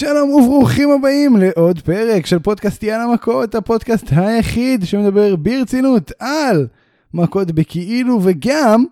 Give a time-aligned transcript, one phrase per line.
[0.00, 6.66] שלום וברוכים הבאים לעוד פרק של פודקאסט יאללה מכות, הפודקאסט היחיד שמדבר ברצינות על
[7.14, 8.84] מכות בכאילו וגם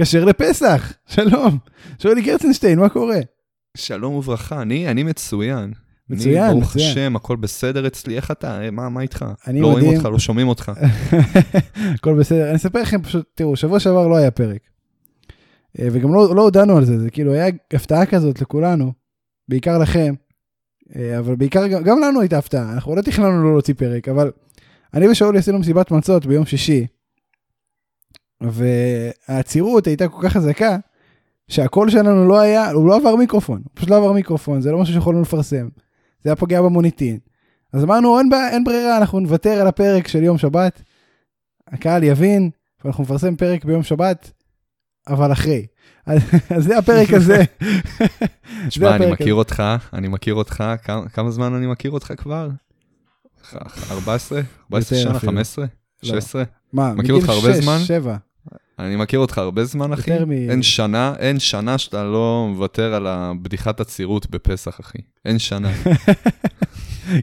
[0.00, 0.92] כשר לפסח.
[1.06, 1.58] שלום,
[1.98, 3.18] שולי גרצנשטיין, מה קורה?
[3.76, 5.72] שלום וברכה, אני, אני מצוין.
[6.10, 6.90] מצוין, אני, ברוך מצוין.
[6.90, 8.58] השם, הכל בסדר אצלי, איך אתה?
[8.72, 9.24] מה, מה איתך?
[9.46, 9.84] אני לא מדהים.
[9.84, 10.72] רואים אותך, לא שומעים אותך.
[11.94, 12.48] הכל בסדר.
[12.48, 14.60] אני אספר לכם פשוט, תראו, שבוע שעבר לא היה פרק.
[15.78, 18.92] אה, וגם לא, לא הודענו על זה, זה כאילו היה הפתעה כזאת לכולנו,
[19.48, 20.25] בעיקר לכם, אה,
[20.94, 24.30] אבל בעיקר גם, גם לנו הייתה הפתעה, אנחנו לא תכננו לא להוציא פרק, אבל
[24.94, 26.86] אני ושאולי עשינו מסיבת מצות ביום שישי,
[28.40, 30.76] והעצירות הייתה כל כך חזקה,
[31.48, 34.78] שהקול שלנו לא היה, הוא לא עבר מיקרופון, הוא פשוט לא עבר מיקרופון, זה לא
[34.78, 35.68] משהו שיכולנו לפרסם,
[36.24, 37.18] זה היה פוגע במוניטין.
[37.72, 40.82] אז אמרנו, אין, בעיה, אין ברירה, אנחנו נוותר על הפרק של יום שבת,
[41.68, 42.50] הקהל יבין,
[42.84, 44.30] ואנחנו נפרסם פרק ביום שבת,
[45.08, 45.66] אבל אחרי.
[46.06, 46.20] אז,
[46.58, 47.44] זה הפרק הזה.
[48.68, 50.64] תשמע, אני מכיר אותך, אני מכיר אותך,
[51.12, 52.48] כמה, זמן אני מכיר אותך כבר?
[53.90, 54.40] 14?
[54.70, 55.16] 14 יותר שנה?
[55.16, 55.32] אפילו.
[55.32, 55.64] 15?
[55.64, 56.08] לא.
[56.08, 56.42] 16?
[56.72, 57.78] מה, מכיר מגיל אותך הרבה שש, זמן?
[57.78, 58.16] שבע.
[58.78, 60.10] אני מכיר אותך הרבה זמן, אחי.
[60.10, 64.98] יותר מ- אין שנה, אין שנה שאתה לא מוותר על הבדיחת עצירות בפסח, אחי.
[65.24, 65.72] אין שנה.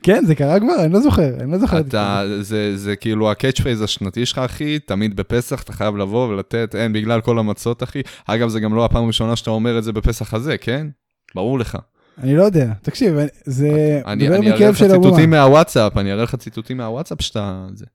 [0.04, 1.80] כן, זה קרה כבר, אני לא זוכר, אני לא זוכר.
[1.80, 6.28] את אתה, זה, זה כאילו ה catchphrase השנתי שלך, אחי, תמיד בפסח אתה חייב לבוא
[6.28, 8.02] ולתת, אין, בגלל כל המצות, אחי.
[8.26, 10.88] אגב, זה גם לא הפעם הראשונה שאתה אומר את זה בפסח הזה, כן?
[11.36, 11.78] ברור לך.
[12.18, 15.04] אני לא יודע, תקשיב, אני- זה אני מדבר אני אראה מכאב לך של הבומה.
[15.10, 17.68] ציטוטים מהוואטסאפ, אני אראה לך ציטוטים מהוואטסאפ שאתה...
[17.74, 17.86] זה.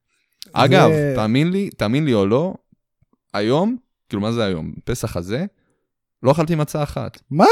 [0.53, 2.55] אגב, זה- תאמין לי, תאמין לי או לא,
[3.35, 3.77] היום,
[4.09, 4.73] כאילו מה זה היום?
[4.85, 5.45] פסח הזה,
[6.23, 7.21] לא אכלתי מצה אחת.
[7.31, 7.45] מה?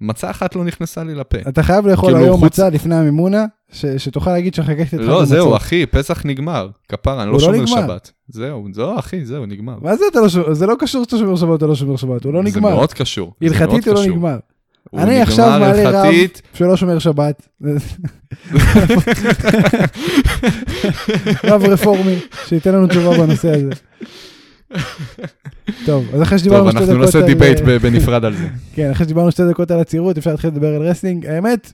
[0.00, 1.38] מצה אחת לא נכנסה לי לפה.
[1.48, 5.04] אתה חייב לאכול כאילו, היום חוץ- מצה לפני המימונה, ש- שתוכל להגיד שחגגת את חג
[5.06, 5.60] לא, זהו, המצות.
[5.60, 6.68] אחי, פסח נגמר.
[6.88, 7.66] כפרה, אני לא לא שומר נגמר.
[7.86, 8.10] שבת.
[8.28, 9.76] זהו, זהו, אחי, זהו, נגמר.
[9.82, 10.54] מה זה אתה לא שומר?
[10.54, 12.70] זה לא קשור שאתה שומר שבת או לא שומר שבת, הוא לא זה נגמר.
[12.74, 13.32] מאוד קשור.
[13.40, 14.12] זה מאוד הלכתית הוא לא קשור.
[14.16, 14.36] נגמר.
[14.90, 16.14] הוא אני נגמר עכשיו מעלה רב.
[16.54, 17.48] שלא שומר שבת.
[21.44, 23.70] רב רפורמי, שייתן לנו תשובה בנושא הזה.
[25.86, 27.26] טוב, אז אחרי שדיברנו טוב, שתי אנחנו דקות נעשה על...
[27.26, 28.48] דיבייט ב- בנפרד על זה.
[28.74, 31.26] כן, אחרי שדיברנו שתי דקות על עצירות, אפשר להתחיל לדבר על רסלינג.
[31.26, 31.72] האמת,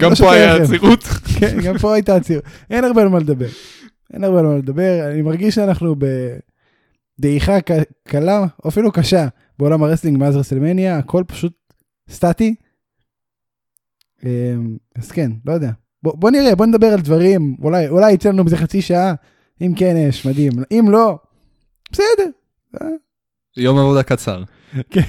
[0.00, 0.56] גם לא פה היה.
[0.56, 1.02] עצירות.
[1.38, 2.44] כן, גם פה הייתה עצירות.
[2.70, 3.48] אין הרבה על מה לדבר.
[4.12, 5.10] אין הרבה על מה לדבר.
[5.12, 5.96] אני מרגיש שאנחנו
[7.18, 7.58] בדעיכה
[8.08, 11.52] קלה, או אפילו קשה, בעולם ה wrestling מאז רסלמניה, הכל פשוט
[12.10, 12.54] סטטי.
[14.24, 15.70] אמ, אז כן, לא יודע.
[16.02, 19.14] בוא, בוא נראה, בוא נדבר על דברים, אולי, אולי יצא לנו בזה חצי שעה,
[19.60, 20.52] אם כן יש, מדהים.
[20.70, 21.18] אם לא,
[21.92, 22.24] בסדר.
[23.56, 24.42] יום עבודה קצר.
[24.90, 25.00] כן,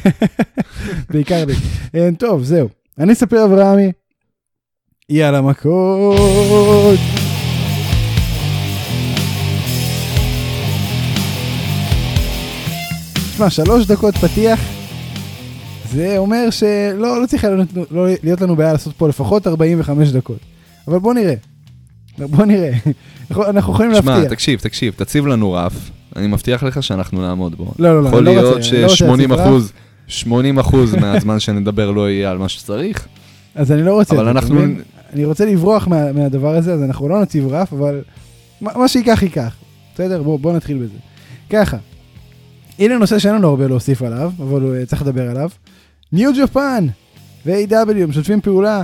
[1.09, 1.53] בעיקר לי.
[1.95, 2.69] אה, טוב, זהו.
[2.99, 3.91] אני ספיר אברהמי.
[5.09, 6.99] יאללה מכות.
[13.33, 14.59] תשמע, שלוש דקות פתיח,
[15.91, 20.39] זה אומר שלא לא צריך להיות, לא להיות לנו בעיה לעשות פה לפחות 45 דקות.
[20.87, 21.33] אבל בוא נראה.
[22.17, 22.71] בוא נראה.
[23.31, 24.29] אנחנו- יכולים להפתיע.
[24.29, 25.73] תקשיב, תקשיב, תציב לנו רף,
[26.15, 27.73] אני מבטיח לך שאנחנו נעמוד בו.
[27.79, 29.39] לא, לא, לא, יכול לא להיות לא רוצה ש-80 להציב רף.
[29.39, 29.71] אחוז,
[30.07, 33.07] 80 אחוז מהזמן שנדבר לא יהיה על מה שצריך,
[33.55, 34.61] אז אני לא רוצה, אבל אנחנו...
[35.13, 38.01] אני רוצה לברוח מה, מהדבר הזה, אז אנחנו לא נציב רף, אבל
[38.61, 39.55] מה, מה שייקח ייקח.
[39.93, 40.23] בסדר?
[40.23, 40.97] בוא, בוא נתחיל בזה.
[41.49, 41.77] ככה,
[42.79, 45.49] הנה נושא שאין לנו הרבה להוסיף עליו, אבל הוא, אה, צריך לדבר עליו.
[46.11, 46.87] ניו ג'פן
[47.45, 48.81] ו-AW משתפים פעולה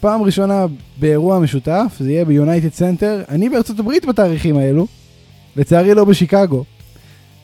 [0.00, 0.66] פעם ראשונה
[1.00, 3.22] באירוע משותף, זה יהיה ביונייטד סנטר.
[3.28, 4.86] אני בארצות הברית בתאריכים האלו,
[5.56, 6.64] לצערי לא בשיקגו,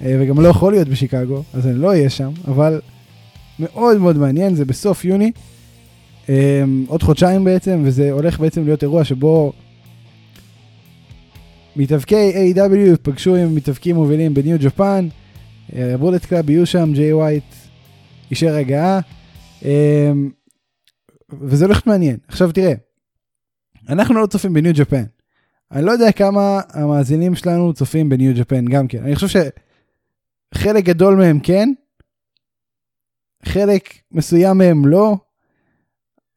[0.00, 2.80] אה, וגם לא יכול להיות בשיקגו, אז אני לא אהיה שם, אבל
[3.58, 5.32] מאוד מאוד מעניין, זה בסוף יוני.
[6.26, 6.30] Um,
[6.86, 9.52] עוד חודשיים בעצם, וזה הולך בעצם להיות אירוע שבו
[11.76, 12.96] מתאבקי A.W.
[13.02, 15.08] ייפגשו עם מתאבקים מובילים בניו ג'פן,
[15.72, 17.44] הבולט קלאב יהיו שם, ג'יי ווייט
[18.30, 19.00] אישר הגעה,
[21.40, 22.16] וזה הולך מעניין.
[22.28, 22.72] עכשיו תראה,
[23.88, 25.04] אנחנו לא צופים בניו ג'פן.
[25.72, 29.04] אני לא יודע כמה המאזינים שלנו צופים בניו ג'פן גם כן.
[29.04, 29.40] אני חושב
[30.54, 31.72] שחלק גדול מהם כן,
[33.44, 35.16] חלק מסוים מהם לא,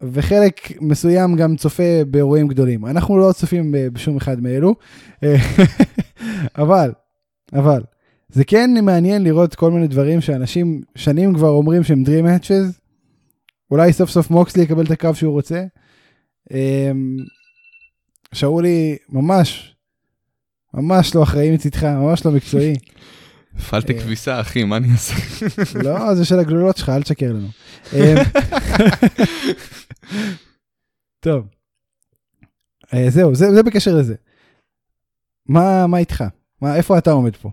[0.01, 2.85] וחלק מסוים גם צופה באירועים גדולים.
[2.85, 4.75] אנחנו לא צופים בשום אחד מאלו,
[6.61, 6.91] אבל,
[7.53, 7.81] אבל,
[8.29, 12.79] זה כן מעניין לראות כל מיני דברים שאנשים שנים כבר אומרים שהם Dream Matches.
[13.71, 15.63] אולי סוף סוף מוקסלי יקבל את הקרב שהוא רוצה.
[18.33, 19.75] שאולי ממש,
[20.73, 22.75] ממש לא אחראי מצדך, ממש לא מקצועי.
[23.55, 24.01] הפעלתי אה.
[24.01, 25.13] כביסה, אחי, מה אני אעשה?
[25.83, 27.47] לא, זה של הגלולות שלך, אל תשקר לנו.
[27.93, 27.99] אמ,
[31.19, 31.45] טוב.
[32.93, 34.15] אה, זהו, זה, זה בקשר לזה.
[35.45, 36.23] מה, מה איתך?
[36.61, 37.51] מה, איפה אתה עומד פה?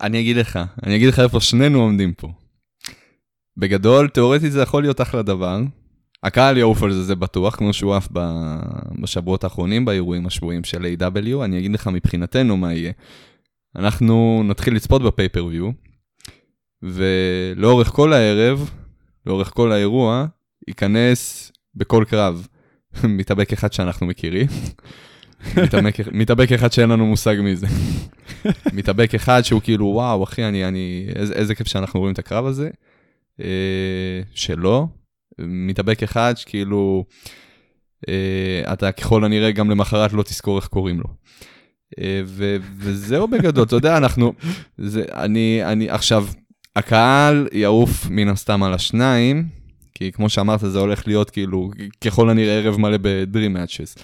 [0.00, 2.32] אני אגיד לך, אני אגיד לך איפה שנינו עומדים פה.
[3.56, 5.60] בגדול, תאורטית זה יכול להיות אחלה דבר,
[6.22, 8.08] הקהל יעוף על זה, זה בטוח, כמו שהוא עף
[9.00, 11.44] בשבועות האחרונים באירועים השבועיים של A.W.
[11.44, 12.92] אני אגיד לך מבחינתנו מה יהיה.
[13.76, 15.70] אנחנו נתחיל לצפות בפייפריוויו,
[16.82, 18.70] ולאורך כל הערב,
[19.26, 20.26] לאורך כל האירוע,
[20.68, 22.46] ייכנס בכל קרב
[23.18, 24.46] מתאבק אחד שאנחנו מכירים.
[26.12, 27.66] מתאבק, אחד שאין לנו מושג מי זה.
[28.72, 32.46] מתאבק אחד שהוא כאילו, וואו, אחי, אני, אני, איזה, איזה כיף שאנחנו רואים את הקרב
[32.46, 32.70] הזה.
[33.40, 34.86] אה, שלא.
[35.46, 37.04] מתאבק אחד שכאילו,
[38.08, 41.06] אה, אתה ככל הנראה גם למחרת לא תזכור איך קוראים לו.
[41.98, 44.32] אה, ו, וזהו בגדול, אתה יודע, אנחנו,
[44.78, 46.26] זה, אני, אני, עכשיו,
[46.76, 49.48] הקהל יעוף מן הסתם על השניים,
[49.94, 51.70] כי כמו שאמרת, זה הולך להיות כאילו,
[52.04, 53.96] ככל הנראה ערב מלא בדרים מאצ'ס.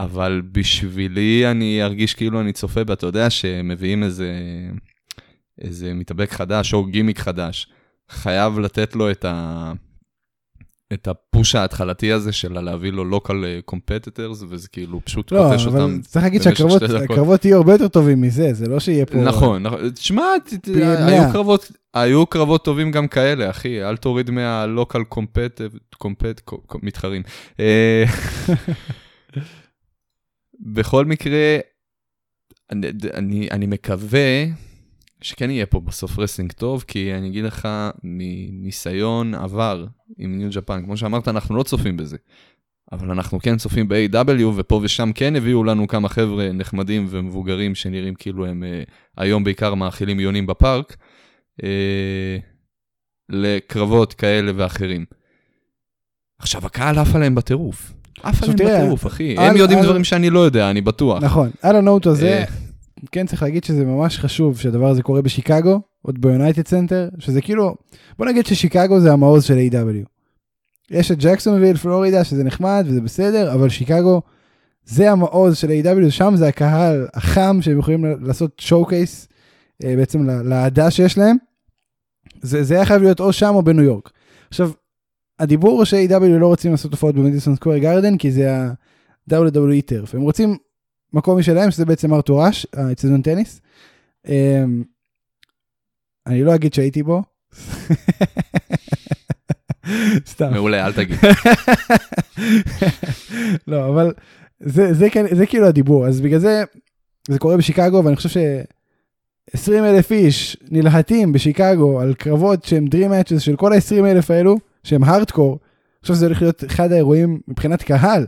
[0.00, 4.32] אבל בשבילי אני ארגיש כאילו אני צופה ואתה יודע שמביאים איזה,
[5.60, 7.66] איזה מתאבק חדש או גימיק חדש.
[8.10, 9.72] חייב לתת לו את, ה,
[10.92, 15.66] את ה push ההתחלתי הזה של להביא לו local competitors, וזה כאילו פשוט לא, קוטש
[15.66, 15.76] אותם.
[15.76, 19.18] אבל צריך להגיד שהקרבות יהיו הרבה יותר טובים מזה, זה לא שיהיה פה...
[19.18, 19.90] נכון, נכון.
[19.90, 20.22] תשמע,
[21.06, 25.60] היו קרבות, היו קרבות טובים גם כאלה, אחי, אל תוריד מה local compet,
[25.98, 26.40] compet,
[26.82, 27.22] מתחרים.
[27.60, 28.04] אה,
[30.74, 31.58] בכל מקרה,
[32.70, 34.44] אני, אני, אני מקווה
[35.20, 37.68] שכן יהיה פה בסוף wrestling טוב, כי אני אגיד לך,
[38.04, 39.86] מניסיון עבר
[40.18, 42.16] עם ניו ג'פן, כמו שאמרת, אנחנו לא צופים בזה.
[42.92, 48.14] אבל אנחנו כן צופים ב-AW, ופה ושם כן הביאו לנו כמה חבר'ה נחמדים ומבוגרים שנראים
[48.14, 50.96] כאילו הם uh, היום בעיקר מאכילים יונים בפארק,
[51.60, 51.64] uh,
[53.28, 55.04] לקרבות כאלה ואחרים.
[56.38, 57.92] עכשיו, הקהל עף עליהם בטירוף.
[58.22, 59.36] עף עליהם בטירוף, אחי.
[59.38, 59.84] על, הם יודעים על...
[59.84, 61.22] דברים שאני לא יודע, אני בטוח.
[61.22, 62.44] נכון, על ה note הזה,
[63.12, 67.74] כן צריך להגיד שזה ממש חשוב שהדבר הזה קורה בשיקגו, עוד ביונייטד סנטר, שזה כאילו,
[68.18, 70.08] בוא נגיד ששיקגו זה המעוז של A.W.
[70.90, 74.22] יש את ג'קסונוויל, פלורידה, שזה נחמד וזה בסדר, אבל שיקגו
[74.84, 76.10] זה המעוז של A.W.
[76.10, 79.28] שם זה הקהל החם שהם יכולים לעשות showcase
[79.84, 81.36] אה, בעצם לאהדה שיש להם.
[82.42, 84.10] זה, זה היה חייב להיות או שם או בניו יורק.
[84.48, 84.70] עכשיו,
[85.38, 86.38] הדיבור הוא ש-A.W.
[86.40, 90.14] לא רוצים לעשות הופעות במדיסון סקוויר גרדן, כי זה ה-WWE טרף.
[90.14, 90.56] הם רוצים
[91.12, 93.60] מקום משלהם, שזה בעצם ארתור אש, האצטדיון טניס.
[94.28, 94.82] אמ,
[96.26, 97.22] אני לא אגיד שהייתי בו.
[100.32, 100.52] סתם.
[100.52, 101.16] מעולה, אל תגיד.
[103.68, 104.12] לא, אבל
[104.60, 106.64] זה, זה, זה, זה כאילו הדיבור, אז בגלל זה,
[107.28, 108.36] זה קורה בשיקגו, ואני חושב ש...
[109.52, 114.58] 20 אלף איש נלהטים בשיקגו על קרבות שהם Dream Matches של כל ה-20 אלף האלו,
[114.84, 115.58] שהם הארדקור,
[116.00, 118.26] עכשיו זה הולך להיות אחד האירועים מבחינת קהל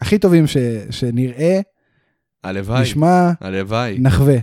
[0.00, 0.56] הכי טובים ש,
[0.90, 1.60] שנראה,
[2.44, 3.98] הלוואי, נשמע, הלוואי.
[3.98, 4.36] נחווה.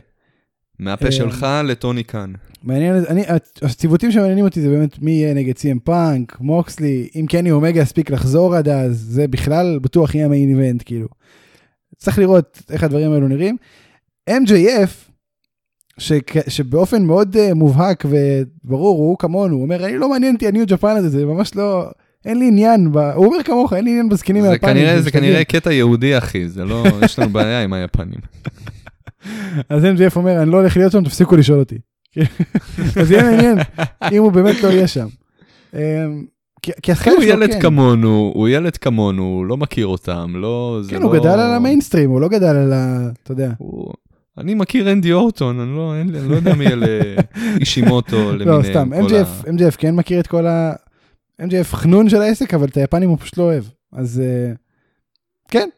[0.79, 2.33] מהפה שלך לטוני כאן.
[2.63, 3.23] מעניין, אני,
[3.61, 8.09] הציוותים שמעניינים אותי זה באמת מי יהיה נגד סי.אם פאנק, מוקסלי, אם קני אומגה יספיק
[8.09, 11.07] לחזור עד אז, זה בכלל בטוח יהיה מיין איבנט, כאילו.
[11.97, 13.57] צריך לראות איך הדברים האלו נראים.
[14.29, 15.11] MJF,
[15.97, 16.11] ש,
[16.47, 20.95] שבאופן מאוד uh, מובהק וברור, הוא כמונו, הוא אומר, אני לא מעניין אותי הניו ג'פן
[20.95, 21.91] הזה, זה ממש לא,
[22.25, 22.97] אין לי עניין, ב...
[22.97, 25.01] הוא אומר כמוך, אין לי עניין בזקנים היפנים.
[25.01, 28.19] זה כנראה קטע יהודי, אחי, זה לא, יש לנו בעיה עם היפנים.
[29.69, 31.77] אז MJF אומר, אני לא הולך להיות שם, תפסיקו לשאול אותי.
[33.01, 33.57] אז יהיה מעניין
[34.11, 35.07] אם הוא באמת לא יהיה שם.
[35.73, 35.79] אמ,
[36.81, 37.61] כי השחקן הוא ילד כן.
[37.61, 41.05] כמונו, הוא ילד כמונו, הוא לא מכיר אותם, לא, זה כן, לא...
[41.05, 43.09] הוא גדל על המיינסטרים, הוא לא גדל על ה...
[43.23, 43.51] אתה יודע.
[44.37, 46.87] אני מכיר אנדי אורטון, אני לא, אני לא יודע מי אלה
[47.59, 48.57] אישימוטו למיניהם.
[48.57, 50.73] לא, סתם, MJF, MJF כן מכיר את כל ה...
[51.43, 53.63] MJF חנון של העסק, אבל את היפנים הוא פשוט לא אוהב.
[53.91, 54.21] אז
[55.47, 55.69] כן,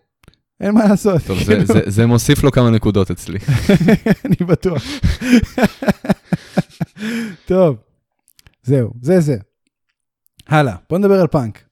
[0.60, 1.22] אין מה לעשות.
[1.28, 3.40] טוב, זה, זה, זה מוסיף לו כמה נקודות אצלי.
[4.26, 4.84] אני בטוח.
[7.48, 7.78] טוב,
[8.64, 9.38] זהו, זה זה.
[10.48, 11.64] הלאה, בוא נדבר על פאנק.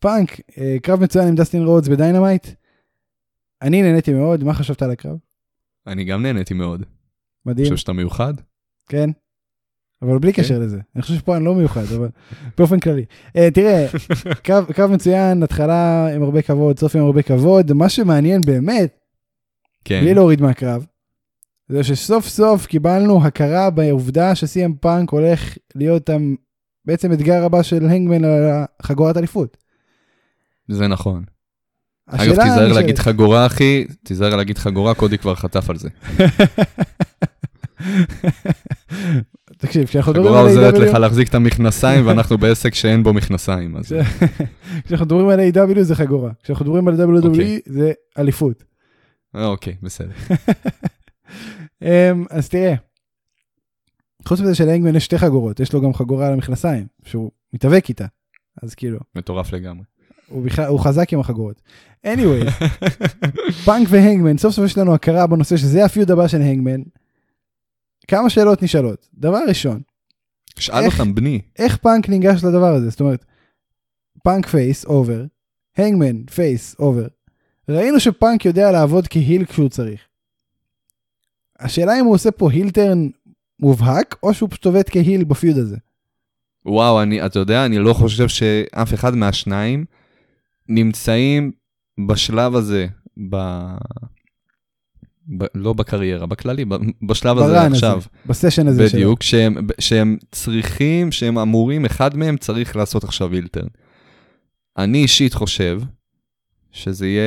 [0.00, 2.46] פאנק, אה, קרב מצוין עם דסטין רודס בדיינמייט.
[3.62, 5.16] אני נהניתי מאוד, מה חשבת על הקרב?
[5.86, 6.82] אני גם נהניתי מאוד.
[7.46, 7.64] מדהים.
[7.64, 8.34] חושב שאתה מיוחד.
[8.88, 9.10] כן,
[10.02, 10.78] אבל בלי קשר לזה.
[10.96, 12.08] אני חושב שפה אני לא מיוחד, אבל
[12.58, 13.04] באופן כללי.
[13.36, 13.86] אה, תראה,
[14.76, 17.72] קרב מצוין, התחלה עם הרבה כבוד, סוף עם הרבה כבוד.
[17.72, 18.98] מה שמעניין באמת,
[19.84, 20.00] כן.
[20.00, 20.86] בלי להוריד מהקרב,
[21.68, 26.10] זה שסוף סוף קיבלנו הכרה בעובדה שסי.אם פאנק הולך להיות
[26.84, 29.56] בעצם אתגר הבא של הנגמן על חגורת אליפות.
[30.68, 31.24] זה נכון.
[32.06, 35.88] אגב, תיזהר להגיד חגורה, אחי, תיזהר להגיד חגורה, קודי כבר חטף על זה.
[39.62, 40.50] תקשיב, כשאנחנו מדברים על A.W...
[40.50, 43.76] חגורה עוזרת לך להחזיק את המכנסיים, ואנחנו בעסק שאין בו מכנסיים.
[44.84, 45.82] כשאנחנו מדברים על A.W.
[45.82, 47.60] זה חגורה, כשאנחנו מדברים על WWE אוקיי.
[47.66, 48.64] זה אליפות.
[49.34, 50.12] אוקיי, בסדר.
[51.82, 52.74] אמ, אז תראה,
[54.28, 58.06] חוץ מזה שלאנגמן יש שתי חגורות, יש לו גם חגורה על המכנסיים, שהוא מתאבק איתה.
[58.62, 59.84] אז כאילו, מטורף לגמרי.
[60.28, 61.62] הוא בכלל, הוא חזק עם החגורות.
[62.06, 62.66] anyway,
[63.64, 66.80] פאנק והנגמן, סוף סוף יש לנו הכרה בנושא שזה הפיוד הבא של הנגמן.
[68.08, 69.08] כמה שאלות נשאלות.
[69.14, 69.80] דבר ראשון,
[70.58, 71.40] שאל איך- אותם בני.
[71.58, 72.90] איך פאנק ניגש לדבר הזה?
[72.90, 73.24] זאת אומרת,
[74.24, 75.24] פאנק face over,
[75.76, 77.06] הנגמן face over.
[77.68, 80.00] ראינו שפאנק יודע לעבוד כ heel כשהוא צריך.
[81.60, 83.08] השאלה אם הוא עושה פה heel turn
[83.60, 85.76] מובהק, או שהוא פשוט עובד כ heel ב feud הזה.
[86.66, 89.84] וואו, אני, אתה יודע, אני לא חושב שאף אחד מהשניים
[90.68, 91.52] נמצאים
[92.08, 92.86] בשלב הזה,
[93.30, 93.36] ב...
[95.38, 95.44] ב...
[95.54, 96.74] לא בקריירה, בכללי, ב...
[97.02, 97.98] בשלב הזה עכשיו.
[97.98, 98.98] הזה, בסשן הזה שלו.
[98.98, 103.66] בדיוק, שהם, שהם צריכים, שהם אמורים, אחד מהם צריך לעשות עכשיו heel turn.
[104.78, 105.80] אני אישית חושב
[106.70, 107.22] שזה יהיה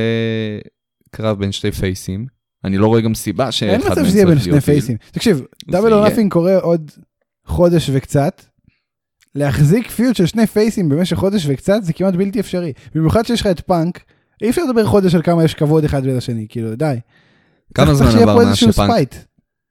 [1.11, 2.25] קרב בין שתי פייסים.
[2.63, 4.53] אני לא רואה גם סיבה שאחד אין מהם מצב צריך שזה יהיה בין להיות שני
[4.53, 4.59] heel.
[4.59, 4.97] פייסים.
[5.11, 6.91] תקשיב, Double or Nothing קורה עוד
[7.45, 8.41] חודש וקצת.
[9.35, 12.73] להחזיק feud של שני פייסים במשך חודש וקצת זה כמעט בלתי אפשרי.
[12.95, 14.03] במיוחד שיש לך את פאנק,
[14.41, 16.95] אי אפשר לדבר חודש על כמה יש כבוד אחד לשני, כאילו די.
[17.73, 19.15] כמה זמן עבר מאז שפאנק...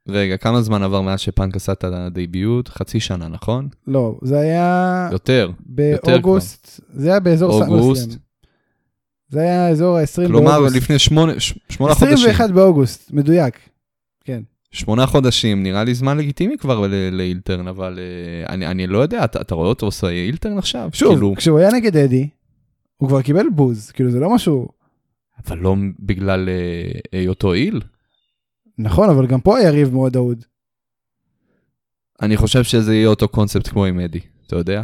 [0.09, 2.69] רגע, כמה זמן עבר מאז שפאנק עשה את ה debut?
[2.69, 3.69] חצי שנה, נכון?
[3.87, 5.51] לא, זה היה יותר.
[5.67, 8.03] באוגוסט, זה היה באזור אוגוסט.
[8.03, 8.25] סאמרסלאם.
[9.29, 10.77] זה היה אזור ה-20 כלומר, באוגוסט.
[10.77, 11.33] לפני שמונה,
[11.69, 12.15] שמונה חודשים.
[12.15, 13.59] 21 באוגוסט, מדויק.
[14.25, 14.43] כן.
[14.71, 19.41] שמונה חודשים, נראה לי זמן לגיטימי כבר לאילטרן, אבל אה, אני, אני לא יודע, אתה,
[19.41, 20.89] אתה רואה אותו עושה אילטרן עכשיו?
[20.93, 22.29] שוב, כאילו, כשהוא היה נגד אדי,
[22.97, 24.69] הוא כבר קיבל בוז, כאילו זה לא משהו...
[25.47, 27.81] אבל לא בגלל אה, היותו איל?
[28.79, 30.45] נכון, אבל גם פה היה ריב מאוד אהוד.
[32.23, 34.83] אני חושב שזה יהיה אותו קונספט כמו עם אדי, אתה יודע?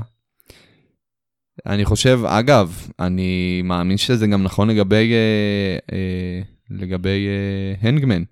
[1.67, 6.40] אני חושב, אגב, אני מאמין שזה גם נכון לגבי, אה, אה,
[6.71, 8.23] לגבי אה, הנגמן.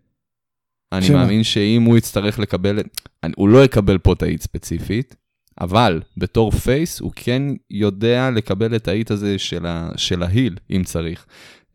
[0.93, 1.17] אני שמה?
[1.17, 2.79] מאמין שאם הוא יצטרך לקבל,
[3.23, 5.17] אני- הוא לא יקבל פה את האיט ספציפית,
[5.61, 10.83] אבל בתור פייס הוא כן יודע לקבל את האיט הזה של, ה, של ההיל, אם
[10.85, 11.27] צריך.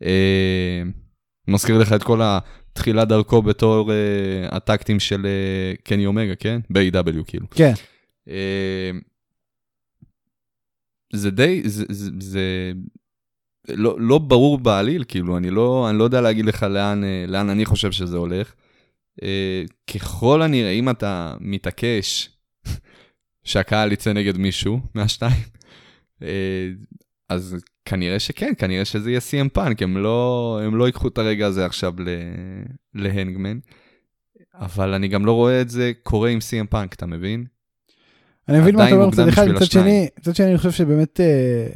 [0.02, 0.82] אה,
[1.48, 6.60] מזכיר לך את כל התחילת דרכו בתור אה, הטקטים של אה, קני אומגה, כן?
[6.70, 7.46] ב-AW כאילו.
[7.50, 7.72] כן.
[11.12, 12.72] זה די, זה, זה, זה
[13.68, 17.64] לא, לא ברור בעליל, כאילו, אני לא, אני לא יודע להגיד לך לאן, לאן אני
[17.64, 18.54] חושב שזה הולך.
[19.22, 19.62] אה,
[19.94, 22.30] ככל הנראה, אם אתה מתעקש
[23.44, 25.44] שהקהל יצא נגד מישהו מהשתיים,
[26.22, 26.68] אה,
[27.28, 31.46] אז כנראה שכן, כנראה שזה יהיה CM פאנק, הם לא, הם לא ייקחו את הרגע
[31.46, 32.08] הזה עכשיו ל,
[32.94, 33.58] להנגמן,
[34.54, 37.44] אבל אני גם לא רואה את זה קורה עם CM פאנק, אתה מבין?
[38.48, 39.64] אני מבין מה אתה אומר מצד אחד, מצד.
[39.64, 41.66] שני, מצד שני אני חושב שבאמת, אה,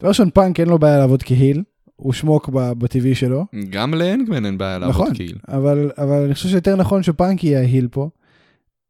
[0.00, 1.62] דבר ראשון פאנק אין לו בעיה לעבוד כ heel,
[1.96, 5.38] הוא שמוק בטבעי שלו, גם להנגמן אין בעיה לעבוד נכון, כאילו.
[5.48, 8.08] אבל אבל אני חושב שיותר נכון שפאנק יהיה ה heel פה,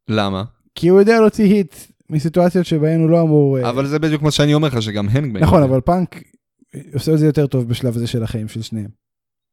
[0.09, 0.45] למה?
[0.75, 1.75] כי הוא יודע להוציא heat
[2.13, 5.41] מסיטואציות שבהן הוא לא אמור, אה, אבל זה בדיוק מה שאני אומר לך, שגם הנגמן...
[5.41, 5.63] נכון.
[5.63, 6.23] אבל פאנק
[6.95, 8.91] עושה את זה יותר טוב בשלב הזה של החיים של שניהם.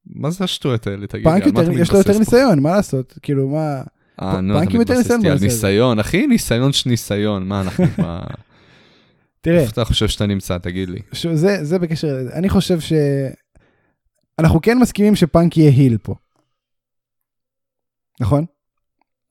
[0.05, 1.23] מה זה השטויות האלה, תגיד?
[1.23, 2.19] פאנק יותר, יש לו יותר?
[2.19, 3.17] ניסיון, מה לעשות?
[3.21, 3.81] כאילו מה...
[4.21, 5.45] אה, נו, פאנק אתה יותר מתבסס ניסיון על בנושא הזה.
[5.45, 7.85] ניסיון, אחי, ניסיון שניסיון, מה אנחנו...
[9.41, 10.99] תראה, איפה אתה חושב שאתה נמצא, תגיד לי.
[11.61, 12.33] זה בקשר לזה.
[12.33, 12.93] אני חושב ש...
[14.39, 16.15] אנחנו כן מסכימים שפאנק יהיה היל פה.
[18.19, 18.45] נכון?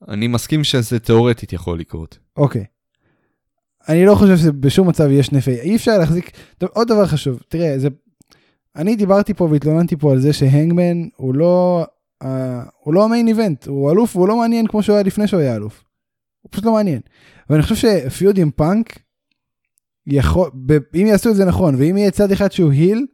[0.07, 2.17] אני מסכים שזה תיאורטית יכול לקרות.
[2.37, 2.65] אוקיי.
[3.89, 5.59] אני לא חושב שבשום מצב יש נפי.
[5.59, 6.31] אי אפשר להחזיק...
[6.57, 7.87] טוב, עוד דבר חשוב, תראה, זה...
[8.75, 11.85] אני דיברתי פה והתלוננתי פה על זה שהנגמן הוא לא...
[12.23, 12.27] Uh,
[12.79, 15.55] הוא לא המיין איבנט, הוא אלוף והוא לא מעניין כמו שהוא היה לפני שהוא היה
[15.55, 15.83] אלוף.
[16.41, 16.99] הוא פשוט לא מעניין.
[17.49, 18.99] ואני חושב שפיוד עם פאנק,
[20.07, 20.49] יכול,
[21.01, 23.05] אם יעשו את זה נכון, ואם יהיה צד אחד שהוא היל,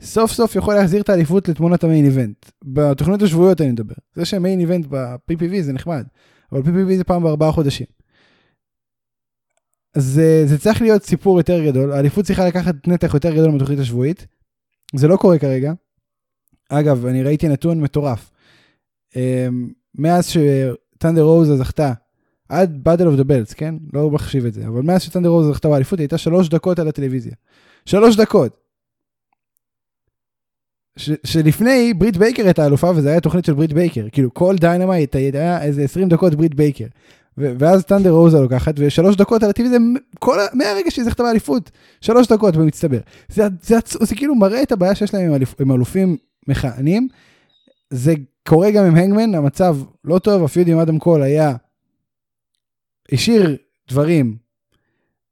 [0.00, 2.46] סוף סוף יכול להחזיר את האליפות לתמונת המיין איבנט.
[2.64, 3.94] בתוכניות השבועיות אני מדבר.
[4.14, 6.04] זה שמיין איבנט ב-PPV זה נחמד,
[6.52, 7.86] אבל PPV זה פעם בארבעה חודשים.
[9.96, 14.26] זה, זה צריך להיות סיפור יותר גדול, האליפות צריכה לקחת נתח יותר גדול מהתוכנית השבועית.
[14.94, 15.72] זה לא קורה כרגע.
[16.68, 18.30] אגב, אני ראיתי נתון מטורף.
[19.16, 21.92] אמ, מאז שת'אנדר רוזה זכתה,
[22.48, 23.74] עד Battle of the Belts, כן?
[23.92, 26.88] לא מחשיב את זה, אבל מאז שת'אנדר רוזה זכתה באליפות, היא הייתה שלוש דקות על
[26.88, 27.32] הטלוויזיה.
[27.86, 28.62] שלוש דקות.
[30.96, 35.14] ש, שלפני ברית בייקר הייתה אלופה וזה היה תוכנית של ברית בייקר כאילו כל דיינמייט
[35.14, 36.86] היה איזה 20 דקות ברית בייקר
[37.36, 41.70] ואז ת'אנדר רוזה לוקחת ושלוש דקות על הטלוויזיה מ- כל מהרגע שהיא זכתה באליפות
[42.00, 42.98] שלוש דקות במצטבר.
[43.28, 46.16] זה, זה, זה, זה כאילו מראה את הבעיה שיש להם עם, אלופ, עם אלופים
[46.48, 47.08] מכהנים.
[47.90, 48.14] זה
[48.48, 51.56] קורה גם עם הנגמן המצב לא טוב ה feud עם אדם קול היה
[53.12, 53.56] השאיר
[53.88, 54.36] דברים.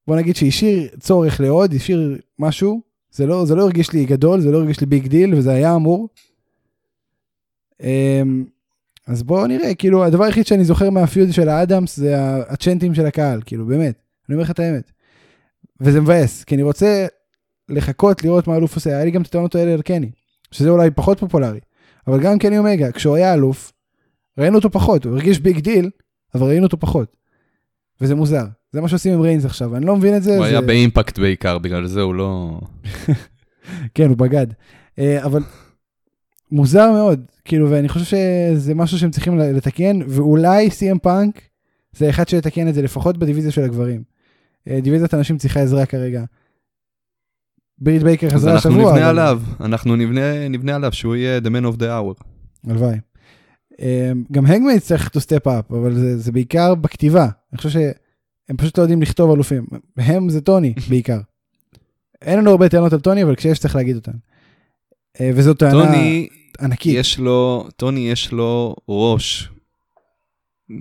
[0.07, 2.81] בוא נגיד שהשאיר צורך לעוד השאיר משהו
[3.13, 5.75] זה לא, זה לא הרגיש לי גדול, זה לא הרגיש לי big deal, וזה היה
[5.75, 6.09] אמור.
[7.83, 8.45] אמ,
[9.11, 12.17] אז בואו נראה, כאילו, הדבר היחיד שאני זוכר מה feud של האדמס זה
[12.49, 14.91] הצ'נטים של הקהל, כאילו, באמת, אני אומר לך את האמת.
[15.81, 17.07] וזה מבאס, כי אני רוצה
[17.69, 18.91] לחכות לראות מה האלוף עושה.
[18.91, 20.11] היה לי גם את הטענות האלה על קני,
[20.51, 21.61] שזה אולי פחות פופולרי.
[22.07, 23.73] אבל גם קני אומגה, כשהוא היה אלוף,
[24.39, 25.91] ראינו אותו פחות, הוא הרגיש big deal,
[26.35, 27.17] אבל ראינו אותו פחות.
[28.01, 28.45] וזה מוזר.
[28.73, 30.37] זה מה שעושים עם ריינס עכשיו, אני לא מבין את זה.
[30.37, 30.51] הוא זה...
[30.51, 32.61] היה ב Impact בעיקר, בגלל זה הוא לא...
[33.95, 34.47] כן, הוא בגד.
[34.99, 35.43] אה, אבל
[36.53, 41.41] מוזר מאוד, כאילו, ואני חושב שזה משהו שהם צריכים לתקן, ואולי סי.אם פאנק
[41.93, 44.03] זה אחד שיתקן את זה, לפחות בדיוויזיה של הגברים.
[44.69, 46.25] אה, דיוויזיית הנשים צריכה עזרה כרגע.
[47.79, 48.93] בריט בייקר חזרה אנחנו השבוע.
[48.93, 52.25] נבנה אבל- עליו, אנחנו נבנה נבנה עליו שהוא יהיה the man of the hour.
[52.67, 52.97] הלוואי.
[53.81, 57.29] אה, גם הנגמן יצטרך to step up, אבל זה, זה בעיקר בכתיבה.
[57.53, 59.67] אני חושב שהם פשוט לא יודעים לכתוב אלופים.
[59.97, 61.19] הם זה טוני בעיקר.
[62.23, 64.13] אין לנו הרבה טענות על טוני, אבל כשיש צריך להגיד אותן.
[65.21, 66.29] אה, וזאת טענה טוני,
[66.61, 66.95] ענקית.
[66.99, 69.49] יש לו, טוני יש לו ראש.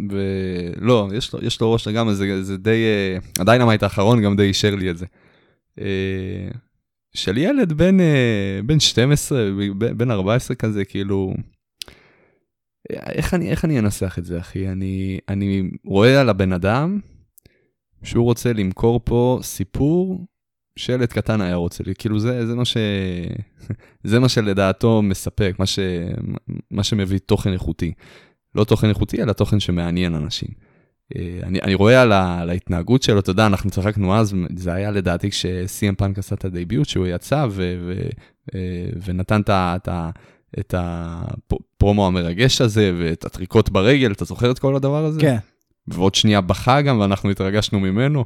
[0.10, 4.36] ולא, יש לו, יש לו ראש לגמרי, זה, זה די, אה, ה Dynamite האחרון גם
[4.36, 5.06] די אישר לי את זה.
[5.80, 6.48] אה,
[7.14, 7.98] של ילד בן,
[8.66, 11.34] בן 12, ב- בן 14 כזה, כאילו,
[12.92, 14.68] איך אני, איך אני אנסח את זה, אחי?
[14.68, 17.00] אני, אני רואה על הבן אדם
[18.04, 20.28] שהוא רוצה למכור פה סיפור
[20.80, 22.78] שילד קטן היה רוצה לי, כאילו זה, זה מה ש...
[24.04, 25.80] זה מה שלדעתו מספק, מה, ש...
[26.72, 27.94] מה שמביא תוכן איכותי.
[28.56, 30.50] לא תוכן איכותי, אלא תוכן שמעניין אנשים.
[31.16, 32.40] אה, אני, אני רואה על, ה...
[32.40, 36.46] על ההתנהגות שלו, אתה יודע, אנחנו צחקנו אז, זה היה לדעתי כשסי.אם פאנק עשה את
[36.46, 37.78] הדייביוט, שהוא יצא ו...
[37.86, 37.94] ו...
[38.56, 39.50] אה, ונתן את.
[39.50, 39.90] את.
[40.60, 45.22] את הפרומו המרגש הזה, ואת הטריקות ברגל, אתה זוכר את כל הדבר הזה?
[45.22, 45.38] כן.
[45.88, 48.26] ועוד שנייה בכה גם, ואנחנו התרגשנו ממנו.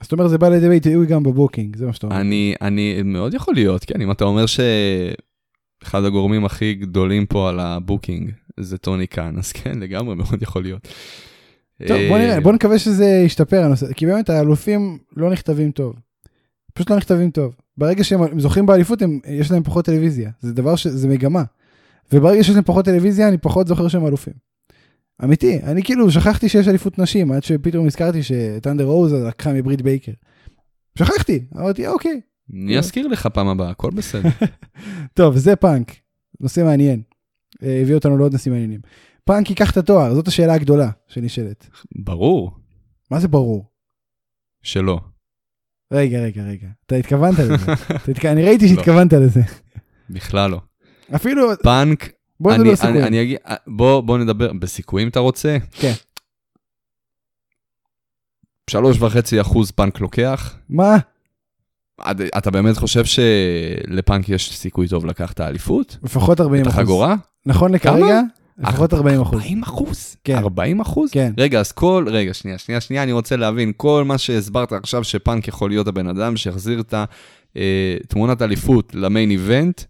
[0.00, 2.20] אה, אז זאת אומרת זה בא לידי ביטוי גם ב booking, זה מה שאתה אומר.
[2.20, 7.60] אני, אני, מאוד יכול להיות, כן, אם אתה אומר שאחד הגורמים הכי גדולים פה על
[7.60, 8.30] ה booking
[8.60, 10.88] זה טוני קאן, אז כן, לגמרי, מאוד יכול להיות.
[11.88, 15.94] טוב, בוא אה, נראה, בוא נקווה שזה ישתפר הנושא, כי באמת האלופים לא נכתבים טוב.
[16.74, 17.56] פשוט לא נכתבים טוב.
[17.76, 20.30] ברגע שהם זוכים באליפות, הם, יש להם פחות טלוויזיה.
[20.40, 20.86] זה דבר ש...
[20.86, 21.42] זה מגמה.
[22.12, 24.34] וברגע שיש להם פחות טלוויזיה, אני פחות זוכר שהם אלופים.
[25.24, 30.12] אמיתי, אני כאילו שכחתי שיש אליפות נשים, עד שפתאום הזכרתי שת'אנדר רוזה לקחה מבריט בייקר.
[30.98, 32.20] שכחתי, אמרתי אוקיי.
[32.54, 34.28] אני אזכיר לך פעם הבאה, הכל בסדר.
[35.14, 35.92] טוב, זה פאנק,
[36.40, 37.02] נושא מעניין.
[37.62, 38.80] אה, הביא אותנו לעוד נושאים מעניינים.
[39.24, 41.68] פאנק ייקח את התואר, זאת השאלה הגדולה שנשאלת.
[41.96, 42.50] ברור
[43.10, 43.64] מה זה ברור?
[44.62, 45.00] שלא.
[45.92, 46.68] רגע, רגע, רגע.
[46.86, 47.54] אתה התכוונת לזה.
[48.32, 48.74] אני ראיתי לא.
[48.74, 49.40] שהתכוונת לזה.
[50.10, 50.60] בכלל לא.
[51.14, 53.04] אפילו, פאנק, בוא נדבר סיכויים.
[53.04, 55.56] אני אגיד, בוא, בוא נדבר, בסיכויים אתה רוצה?
[55.72, 55.92] כן.
[58.70, 60.56] שלוש וחצי אחוז פאנק לוקח.
[60.68, 60.96] מה?
[62.38, 65.96] אתה באמת חושב שלפאנק יש סיכוי טוב לקחת את האליפות?
[66.02, 66.78] לפחות 40 את אחוז.
[66.78, 67.14] החגורה?
[67.46, 68.20] נכון לכרגע,
[68.58, 69.36] לפחות 40 אחוז.
[69.36, 70.16] 40 אחוז?
[70.24, 70.38] כן.
[70.38, 71.10] 40 אחוז?
[71.10, 71.32] כן.
[71.38, 75.48] רגע, אז כל, רגע, שנייה, שנייה, שנייה, אני רוצה להבין, כל מה שהסברת עכשיו שפאנק
[75.48, 76.94] יכול להיות הבן אדם שיחזיר את
[77.56, 79.82] התמונת אליפות למיין איבנט,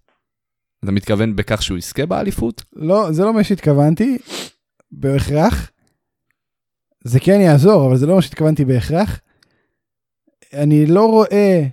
[0.85, 2.65] אתה מתכוון בכך שהוא יזכה באליפות?
[2.77, 4.19] לא, זה לא מה שהתכוונתי,
[4.93, 5.71] בהכרח.
[7.05, 9.21] זה כן יעזור, אבל זה לא מה שהתכוונתי בהכרח.
[10.53, 11.67] אני לא רואה,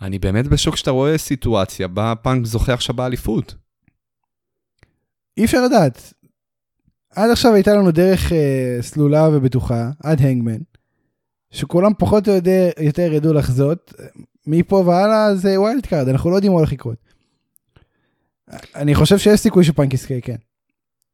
[0.00, 3.54] אני באמת בשוק שאתה רואה סיטואציה בה פאנק זוכה עכשיו באליפות.
[5.36, 6.12] אי אפשר לדעת.
[7.10, 10.58] עד עכשיו הייתה לנו דרך אה, סלולה ובטוחה, עד הנגמן,
[11.50, 13.94] שכולם פחות או יותר, יותר ידעו לחזות.
[14.46, 17.07] מפה והלאה זה wild card, אנחנו לא יודעים מה הולך לקרות.
[18.74, 20.36] אני חושב שיש סיכוי שפאנק יזכה, כן.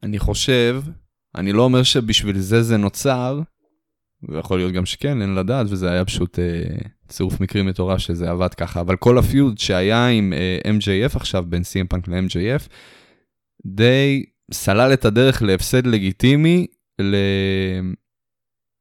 [0.02, 0.82] אני חושב,
[1.34, 3.40] אני לא אומר שבשביל זה זה נוצר,
[4.28, 6.76] ויכול להיות גם שכן, אין לדעת, וזה היה פשוט אה,
[7.08, 11.44] צירוף מקרים מטורף שזה עבד ככה, אבל כל ה feud שהיה עם אה, MJF עכשיו,
[11.48, 12.68] בין CM פאנק ל-MJF,
[13.66, 16.66] די סלל את הדרך להפסד לגיטימי
[17.00, 17.16] ל...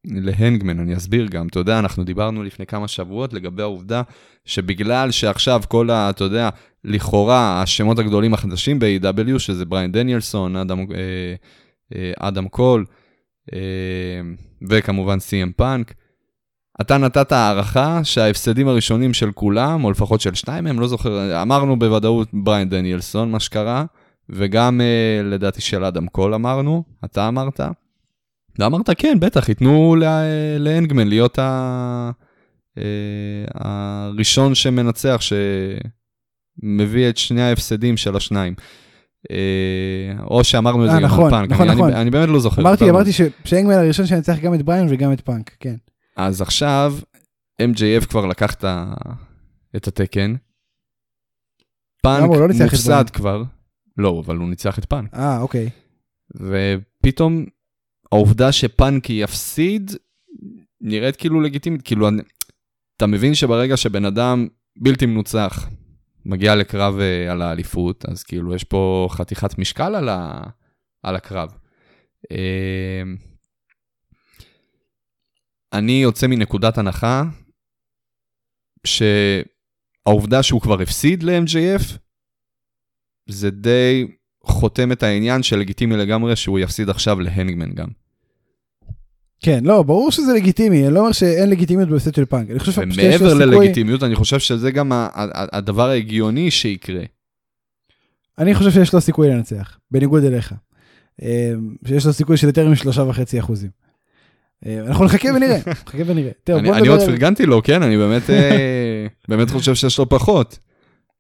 [0.06, 1.48] להנגמן, אני אסביר גם.
[1.48, 4.02] אתה יודע, אנחנו דיברנו לפני כמה שבועות לגבי העובדה
[4.46, 6.10] שבגלל שעכשיו כל ה...
[6.10, 6.50] אתה יודע,
[6.84, 11.36] לכאורה השמות הגדולים החדשים ב-AEW, שזה בריין דניאלסון, אדם, אה,
[11.96, 12.86] אה, אדם קול,
[13.54, 13.60] אה,
[14.70, 15.94] וכמובן CM פאנק,
[16.82, 21.80] אתה נתת הערכה שההפסדים הראשונים של כולם, או לפחות של שניים מהם, לא זוכר, אמרנו
[21.80, 23.86] בוודאות בריין דניאלסון, מה שקרה,
[24.30, 27.62] וגם אה, לדעתי של אדם קול אמרנו, אתה אמרת.
[28.60, 29.96] ואמרת כן, בטח, ייתנו
[30.60, 32.12] להנגמן להיות ה...
[32.78, 32.84] אה,
[33.54, 38.54] הראשון שמנצח, שמביא את שני ההפסדים של השניים.
[39.32, 39.38] אה,
[40.30, 41.92] או שאמרנו את זה אה, גם נכון, על פאנק, נכון, אני, נכון.
[41.92, 42.62] אני, אני באמת לא זוכר.
[42.62, 45.76] אמרתי, אמרתי ש- שהנגמן הראשון שינצח גם את בריין וגם את פאנק, כן.
[46.18, 46.96] אז עכשיו,
[47.62, 48.94] MJF כבר לקח את ה-
[49.76, 50.36] את התקן.
[52.02, 53.10] פאנק לא מופסד.
[53.10, 53.44] כבר.
[53.98, 55.14] לא, אבל הוא ניצח את פאנק.
[55.14, 55.70] אה, אוקיי.
[56.36, 57.46] ופתאום
[58.14, 59.92] העובדה שפאנק יפסיד
[60.82, 62.22] נראית כאילו לגיטימית, כאילו אני-
[62.98, 64.48] אתה מבין שברגע שבן אדם
[64.78, 65.70] בלתי מנוצח
[66.26, 70.42] מגיע לקרב uh, על האליפות, אז כאילו יש פה חתיכת משקל על, ה,
[71.04, 71.50] על הקרב.
[72.34, 73.08] Uh,
[75.74, 77.24] אני יוצא מנקודת הנחה
[78.88, 81.98] שהעובדה שהוא כבר הפסיד ל-MJF,
[83.30, 84.08] זה די
[84.44, 87.88] חותם את העניין שלגיטימי לגמרי שהוא יפסיד עכשיו להנגמן גם.
[89.44, 92.50] כן, לא, ברור שזה לגיטימי, אני לא אומר שאין לגיטימיות בהפסד של פאנק.
[92.50, 93.46] אני חושב שיש לו ומעבר סיכוי...
[93.46, 94.92] ללגיטימיות, אני חושב שזה גם
[95.54, 97.04] הדבר ההגיוני שיקרה.
[98.38, 100.54] אני חושב שיש לו סיכוי לנצח, בניגוד אליך.
[101.22, 101.54] אה,
[101.88, 103.70] שיש לו סיכוי של יותר משלושה וחצי אחוזים.
[104.66, 106.32] אה, אנחנו נחכה ונראה, נחכה ונראה.
[106.50, 110.60] אני, עוד פרגנתי לו, כן, אני באמת, אה, באמת חושב שיש לו פחות.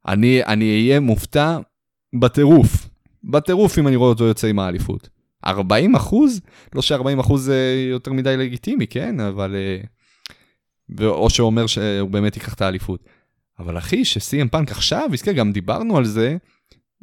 [0.08, 1.58] אני אהיה מופתע
[2.20, 2.90] בטירוף,
[3.24, 5.13] בטירוף אם אני רואה אותו יוצא עם האליפות.
[5.46, 6.42] 40 אחוז?
[6.76, 9.56] לא ש-40 אחוז זה יותר מדי לגיטימי, כן, אבל...
[9.56, 13.04] אה, או שאומר שהוא באמת ייקח את האליפות.
[13.60, 16.38] אבל אחי, שסי.אם פאנק עכשיו יזכה, גם דיברנו על זה,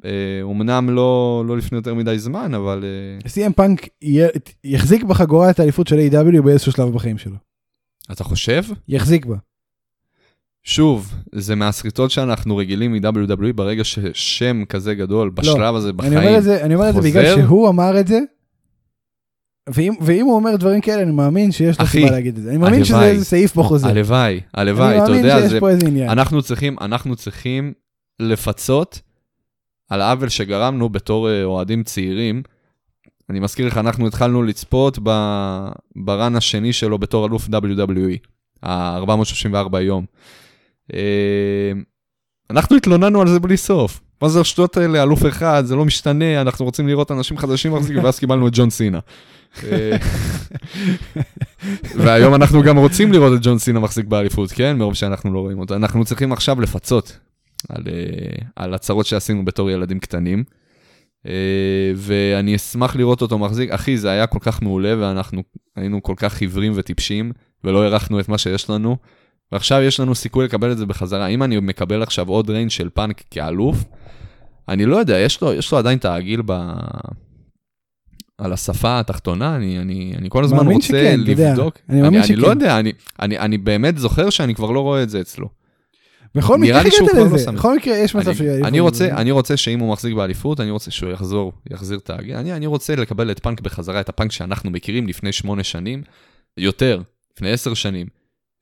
[0.04, 2.84] אה, אומנם לא, לא לפני יותר מדי זמן, אבל...
[2.84, 3.88] אה, סי.אם פאנק
[4.64, 6.42] יחזיק בחגורה את האליפות של A.W.
[6.42, 7.36] באיזשהו שלב בחיים שלו.
[8.12, 8.62] אתה חושב?
[8.88, 9.36] יחזיק בה.
[10.62, 16.38] שוב, זה מהסריטות שאנחנו רגילים מ-WWE ברגע ששם כזה גדול בשלב הזה אני אומר בחיים.
[16.38, 17.46] את זה, אני אומר את זה בגלל חוזר?
[17.46, 18.20] שהוא אמר את זה,
[19.68, 22.50] ואם, ואם הוא אומר דברים כאלה, אני מאמין שיש לו סיבה להגיד את זה.
[22.50, 23.10] אני מאמין שזה הלוואי.
[23.12, 23.86] איזה סעיף בחוזה.
[23.88, 26.08] הלוואי, הלוואי, אני אתה מאמין יודע, שיש זה, פה איזה עניין.
[26.10, 27.72] אנחנו צריכים, אנחנו צריכים
[28.20, 29.00] לפצות
[29.90, 32.42] על העוול שגרמנו בתור אה, אוהדים צעירים.
[33.30, 38.28] אני מזכיר לך, אנחנו התחלנו לצפות ב- ברן השני שלו בתור אלוף WWE,
[38.62, 40.04] ה-434 יום.
[40.94, 41.72] אה,
[42.50, 44.00] אנחנו התלוננו על זה בלי סוף.
[44.22, 48.04] מה זה השטויות האלה, אלוף אחד, זה לא משתנה, אנחנו רוצים לראות אנשים חדשים מחזיקים,
[48.04, 48.98] ואז קיבלנו את ג'ון סינה.
[49.64, 49.96] אה,
[51.96, 54.76] והיום אנחנו גם רוצים לראות את ג'ון סינה מחזיק באליפות, כן?
[54.76, 55.74] מרוב שאנחנו לא רואים אותו.
[55.74, 57.18] אנחנו צריכים עכשיו לפצות
[57.68, 60.44] על, אה, על הצרות שעשינו בתור ילדים קטנים.
[61.26, 63.70] אה, ואני אשמח לראות אותו מחזיק.
[63.70, 65.42] אחי, זה היה כל כך מעולה, ואנחנו
[65.76, 67.32] היינו כל כך עיוורים וטיפשים,
[67.64, 68.96] ולא הערכנו את מה שיש לנו.
[69.52, 71.26] ועכשיו יש לנו סיכוי לקבל את זה בחזרה.
[71.26, 73.84] אם אני מקבל עכשיו עוד ריינג של פאנק כאלוף,
[74.68, 76.52] אני לא יודע, יש לו, יש לו עדיין את העגיל ב...
[78.38, 81.50] על השפה התחתונה, אני, אני, אני כל הזמן רוצה שכן, אתה יודע.
[81.50, 81.78] לבדוק.
[81.88, 82.50] אני מאמין אני לא שכן.
[82.50, 85.48] יודע, אני, אני, אני באמת זוכר שאני כבר לא רואה את זה אצלו.
[86.34, 87.38] בכל מקרה שהוא הגעת לא לזה.
[87.38, 87.54] שם.
[87.54, 88.66] בכל מקרה יש מצב אני, שהוא...
[88.66, 92.36] אני, רוצה, אני רוצה שאם הוא מחזיק באליפות, אני רוצה שהוא יחזור, יחזיר את העגיל.
[92.36, 96.02] אני, אני רוצה לקבל את פאנק בחזרה, את הפאנק שאנחנו מכירים לפני שמונה שנים,
[96.56, 97.02] יותר,
[97.34, 98.06] לפני עשר שנים,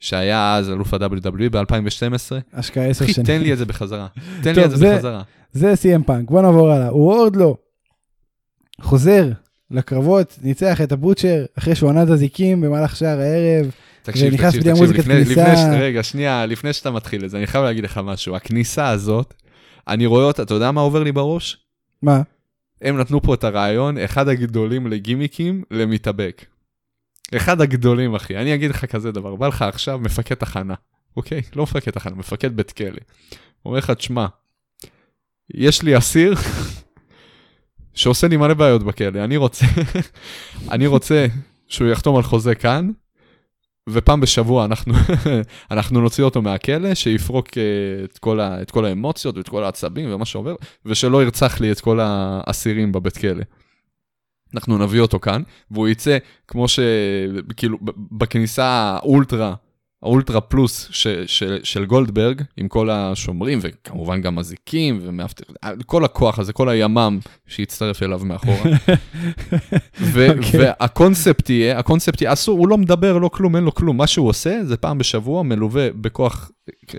[0.00, 2.32] שהיה אז אלוף ה-WWE ב-2012.
[2.52, 3.26] השקעה עשר שנים.
[3.26, 4.06] תן לי את זה בחזרה.
[4.42, 5.22] תן לי את זה בחזרה.
[5.52, 6.88] זה סי.אם פאנק, בוא נעבור הלאה.
[6.88, 7.56] הוא עוד לא.
[8.80, 9.30] חוזר
[9.70, 13.70] לקרבות, ניצח את הבוטשר אחרי שהוא ענה את הזיקים במהלך שער הערב.
[14.02, 15.52] תקשיב, תקשיב, תקשיב, המוזיקת לפני, כניסה.
[15.52, 18.36] לפני, רגע, שנייה, לפני שאתה מתחיל את זה, אני חייב להגיד לך משהו.
[18.36, 19.34] הכניסה הזאת,
[19.88, 21.56] אני רואה אותה, אתה יודע מה עובר לי בראש?
[22.02, 22.22] מה?
[22.82, 26.44] הם נתנו פה את הרעיון, אחד הגדולים לגימיקים, למתאבק.
[27.36, 28.36] אחד הגדולים, אחי.
[28.36, 30.74] אני אגיד לך כזה דבר, בא לך עכשיו מפקד תחנה,
[31.16, 31.42] אוקיי?
[31.56, 33.00] לא מפקד תחנה, מפקד בית כלא.
[33.64, 34.26] אומר לך, תשמע,
[35.54, 36.34] יש לי אסיר
[37.94, 39.66] שעושה לי מלא בעיות בכלא, אני רוצה,
[40.72, 41.26] אני רוצה
[41.68, 42.90] שהוא יחתום על חוזה כאן,
[43.88, 44.94] ופעם בשבוע אנחנו,
[45.70, 50.14] אנחנו נוציא אותו מהכלא, שיפרוק אה, את כל, ה, את כל האמוציות ואת כל העצבים
[50.14, 50.54] ומה שעובר,
[50.86, 53.42] ושלא ירצח לי את כל האסירים בבית כלא.
[54.54, 56.80] אנחנו נביא אותו כאן, והוא יצא כמו ש...
[57.56, 57.78] כאילו,
[58.12, 59.54] בכניסה האולטרה,
[60.02, 65.54] האולטרה פלוס ש, ש, של גולדברג, עם כל השומרים, וכמובן גם מזיקים ומאבטחים,
[65.86, 68.62] כל הכוח הזה, כל הימ"מ שיצטרף אליו מאחורה.
[70.12, 70.60] ו- אוקיי.
[70.60, 73.96] והקונספט יהיה, הקונספט יהיה, אסור, הוא לא מדבר, לא כלום, אין לו כלום.
[73.96, 76.50] מה שהוא עושה זה פעם בשבוע מלווה בכוח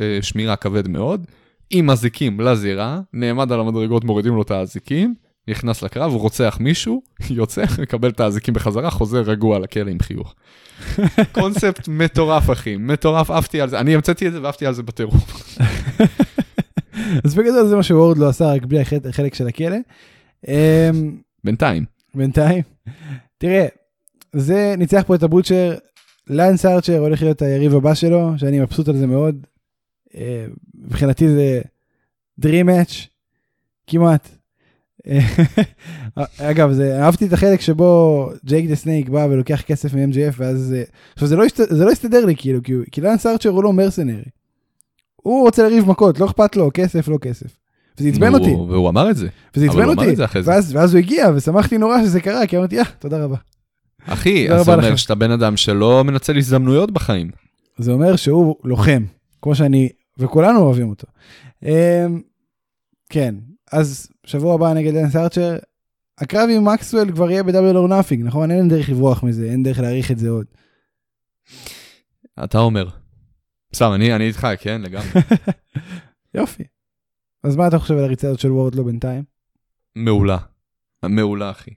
[0.02, 1.26] אה, שמירה כבד מאוד,
[1.70, 5.16] עם אזיקים לזירה, נעמד על המדרגות, מורידים לו את האזיקים,
[5.48, 10.36] נכנס לקרב, הוא רוצח מישהו, יוצא, מקבל את האזיקים בחזרה, חוזר רגוע לכלא עם חיוך.
[11.32, 15.58] קונספט מטורף, אחי, מטורף, עפתי על זה, אני המצאתי את זה ועפתי על זה בטירוף.
[17.26, 19.78] אז בגדול זה מה שוורד לא עשה, רק בלי החלק- של הכלא.
[20.48, 21.86] אמ, בינתיים.
[22.16, 22.64] בינתיים.
[23.38, 23.66] תראה,
[24.36, 25.76] זה ניצח פה את הבוטשר,
[26.28, 29.36] לנס ארצ'ר הולך להיות היריב הבא שלו, שאני מבסוט על זה מאוד.
[30.16, 31.62] אה, מבחינתי זה
[32.42, 32.94] Dream Match,
[33.88, 34.30] כמעט.
[35.08, 35.20] אה,
[36.40, 40.74] אגב, זה, אהבתי את החלק שבו ג'ייק דה סנייק בא ולוקח כסף מ-MJF, ואז...
[40.78, 40.84] אה,
[41.14, 43.64] עכשיו, זה לא, הסת, זה לא הסתדר לי, כאילו, כי, הוא- כי לנס ארצ'ר הוא
[43.64, 44.24] לא mercenary.
[45.16, 47.48] הוא רוצה לריב מכות, לא אכפת לו, כסף, לא כסף.
[48.00, 48.52] וזה עצבן אותי.
[48.54, 49.28] והוא אמר את זה.
[49.56, 50.06] וזה עצבן אותי.
[50.44, 53.36] ואז, ואז הוא הגיע ושמחתי נורא שזה קרה, כי אמרתי, אה, תודה רבה.
[54.06, 54.96] אחי, אז זה אומר.
[54.96, 57.32] שאתה בן אדם שלא מנצל הזדמנויות בחיים.
[57.78, 59.04] זה אומר שהוא לוחם,
[59.42, 61.08] כמו שאני, וכולנו אוהבים אותו.
[61.64, 61.70] אמ,
[63.10, 63.36] כן,
[63.72, 65.58] אז שבוע הבא נגד לנס ארצ'ר,
[66.18, 68.52] הקרב עם מקסואל כבר יהיה ב-double or nothing, נכון?
[68.52, 70.46] אין דרך לברוח מזה, אין דרך להעריך את זה עוד.
[72.44, 72.90] אתה אומר.
[73.76, 75.08] סתם, אני, אני איתך, כן, לגמרי.
[76.34, 76.64] יופי.
[77.44, 79.24] אז מה אתה חושב על הריצה הזאת של וורדלו בינתיים?
[79.96, 80.38] מעולה.
[81.04, 81.72] מעולה, אחי.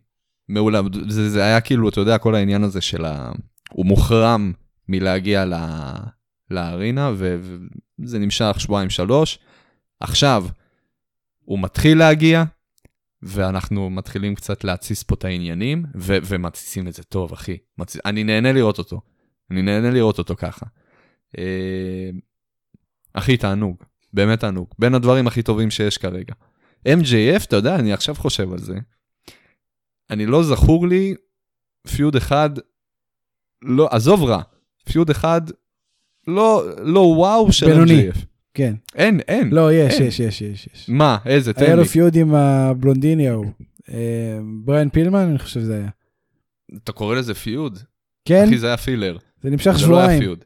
[0.49, 0.81] מעולה.
[1.09, 3.33] זה, זה היה כאילו, אתה יודע, כל העניין הזה של ה...
[3.73, 4.53] הוא מוחרם
[4.89, 5.55] מלהגיע ל...
[6.51, 7.13] לארינה.
[7.15, 9.39] וזה נמשך שבועיים שלוש.
[10.01, 10.45] עכשיו,
[11.53, 12.45] הוא מתחיל להגיע,
[13.23, 16.17] ואנחנו מתחילים קצת להתסיס פה את העניינים, ו...
[16.25, 17.57] ומתסיסים את זה טוב, אחי.
[17.79, 18.01] מתסיס...
[18.05, 19.01] אני נהנה לראות אותו.
[19.51, 20.67] אני נהנה לראות אותו ככה.
[21.39, 22.11] אה...
[23.13, 23.77] אחי, תענוג.
[24.13, 24.69] באמת תענוג.
[24.79, 26.35] בין הדברים הכי טובים שיש כרגע.
[26.89, 28.75] MJF, אתה יודע, אני עכשיו חושב על זה.
[30.11, 31.15] אני לא זכור לי
[31.97, 32.51] feud אחד,
[33.63, 34.43] לא, עזוב רע,
[34.85, 35.41] feud אחד,
[36.27, 37.85] לא, לא וואו של.
[37.85, 38.32] MJF.
[38.55, 38.75] כן.
[38.95, 39.51] אין, אין.
[39.51, 40.09] לא, יש, אין.
[40.09, 40.69] יש, יש, יש.
[40.75, 40.89] יש.
[40.89, 41.89] מה, איזה, היה תן לו לי.
[41.89, 43.47] פיוד עם הבלונדיני ההוא.
[43.93, 45.89] אה, בריין פילמן, אני חושב שזה היה.
[46.85, 47.79] אתה קורא לזה feud?
[48.25, 49.17] כן, אחי, זה היה filler.
[49.43, 50.21] זה נמשך זה לא היה שבועיים.
[50.21, 50.45] feud.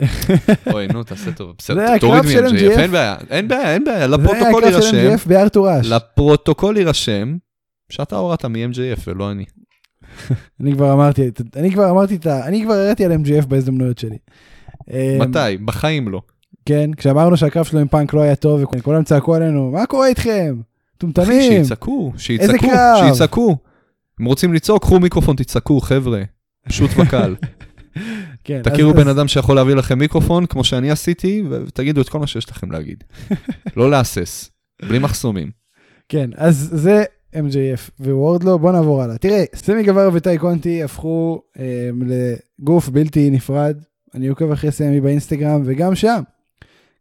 [0.72, 1.54] אוי, נו, תעשה טוב.
[1.58, 2.80] בסדר, היה תוריד מ-MJF, MJF.
[2.80, 5.86] אין בעיה, אין בעיה, אין בעיה, זה היה לפרוטוקול הקרב של יירשם, MJF בארתור אש.
[5.86, 7.36] לפרוטוקול יירשם,
[7.88, 9.44] שאתה הורדת מ-MJF ולא אני.
[10.60, 12.46] אני כבר אמרתי, אני כבר אמרתי את ה...
[12.46, 14.18] אני כבר הראיתי על MJF בהזדמנויות שלי.
[15.20, 15.56] מתי?
[15.64, 16.20] בחיים לא.
[16.66, 20.54] כן, כשאמרנו שהקרב שלו עם פאנק לא היה טוב, וכולם צעקו עלינו, מה קורה איתכם?
[20.60, 21.52] אחי, טומטמים.
[21.64, 22.66] שיצעקו, שיצעקו?
[22.98, 23.56] שיצעקו.
[24.20, 26.22] אם רוצים לצעוק, קחו מיקרופון, תצעקו, חבר'ה.
[26.68, 27.34] פשוט וקל.
[28.44, 32.08] כן, תכירו אז- בן אז- אדם שיכול להביא לכם מיקרופון, כמו שאני עשיתי, ותגידו את
[32.08, 33.04] כל מה שיש לכם להגיד.
[33.76, 34.50] לא להסס,
[34.82, 35.50] בלי מחסומים.
[36.08, 39.18] כן, אז זה MJF ווורדלו, בוא נעבור הלאה.
[39.18, 43.76] תראה, סמי גווארה וטיי קונטי הפכו אה, לגוף בלתי נפרד.
[44.14, 46.22] אני עוקב אחרי סמי באינסטגרם, וגם שם,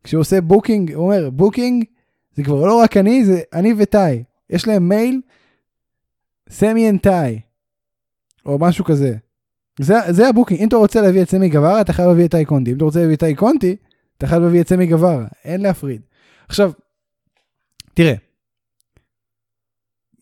[0.03, 1.85] כשהוא עושה booking, הוא אומר, booking
[2.35, 4.23] זה כבר לא רק אני, זה אני וטיי.
[4.49, 5.21] יש להם מייל,
[6.49, 7.39] Sammy and Tay,
[8.45, 9.15] או משהו כזה.
[9.79, 12.31] זה, זה ה booking, אם אתה רוצה להביא את סמי גווארה, אתה חייב להביא את
[12.31, 12.71] טיי קונטי.
[12.71, 13.75] אם אתה רוצה להביא את טיי קונטי,
[14.17, 16.01] אתה חייב להביא את סמי גברה, אין להפריד.
[16.47, 16.71] עכשיו,
[17.93, 18.13] תראה,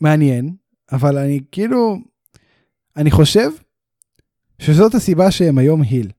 [0.02, 0.56] מעניין,
[0.92, 1.98] אבל אני כאילו,
[2.98, 3.50] אני חושב
[4.60, 6.12] שזאת הסיבה שהם היום היל.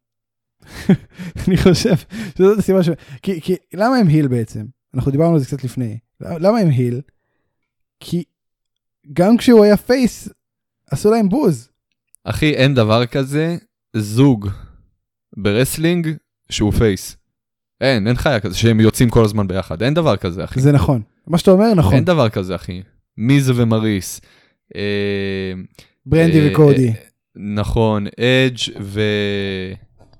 [1.48, 1.94] אני חושב
[2.38, 2.88] שזאת הסיבה ש...
[3.22, 4.64] כי, כי למה הם היל בעצם?
[4.94, 5.98] אנחנו דיברנו על זה קצת לפני.
[6.20, 7.00] למה הם היל?
[8.00, 8.24] כי
[9.12, 10.28] גם כשהוא היה פייס,
[10.90, 11.68] עשו להם בוז.
[12.24, 13.56] אחי, אין דבר כזה
[13.96, 14.48] זוג
[15.36, 16.08] ב wrestling
[16.50, 17.16] שהוא face.
[17.80, 19.82] אין, אין חיה כזה, שהם יוצאים כל הזמן ביחד.
[19.82, 20.60] אין דבר כזה, אחי.
[20.60, 21.02] זה נכון.
[21.26, 21.94] מה שאתה אומר נכון.
[21.94, 22.82] אין דבר כזה, אחי.
[23.16, 24.20] מיז ומריס.
[24.76, 25.52] אה,
[26.06, 26.88] ברנדי אה, וקודי.
[26.88, 26.94] אה,
[27.34, 29.00] נכון, אדג' ו...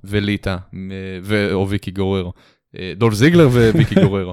[0.05, 0.91] וליטה, מ-
[1.23, 1.53] ו...
[1.53, 2.33] או ויקי גוררו.
[2.79, 4.33] אה, דולף זיגלר וויקי גוררו.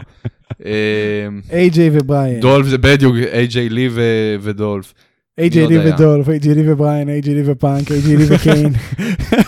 [0.66, 2.40] אה, איי-ג'יי ובריין.
[2.40, 3.90] דולף זה בדיוק, איי-ג'יי לי
[4.42, 4.94] ודולף.
[5.38, 5.94] איי-ג'יי מי לי?
[5.94, 8.74] ודולף, איי-ג'יי לי ובריין, איי-ג'יי לי ופאנק, איי-ג'יי לי וקיין.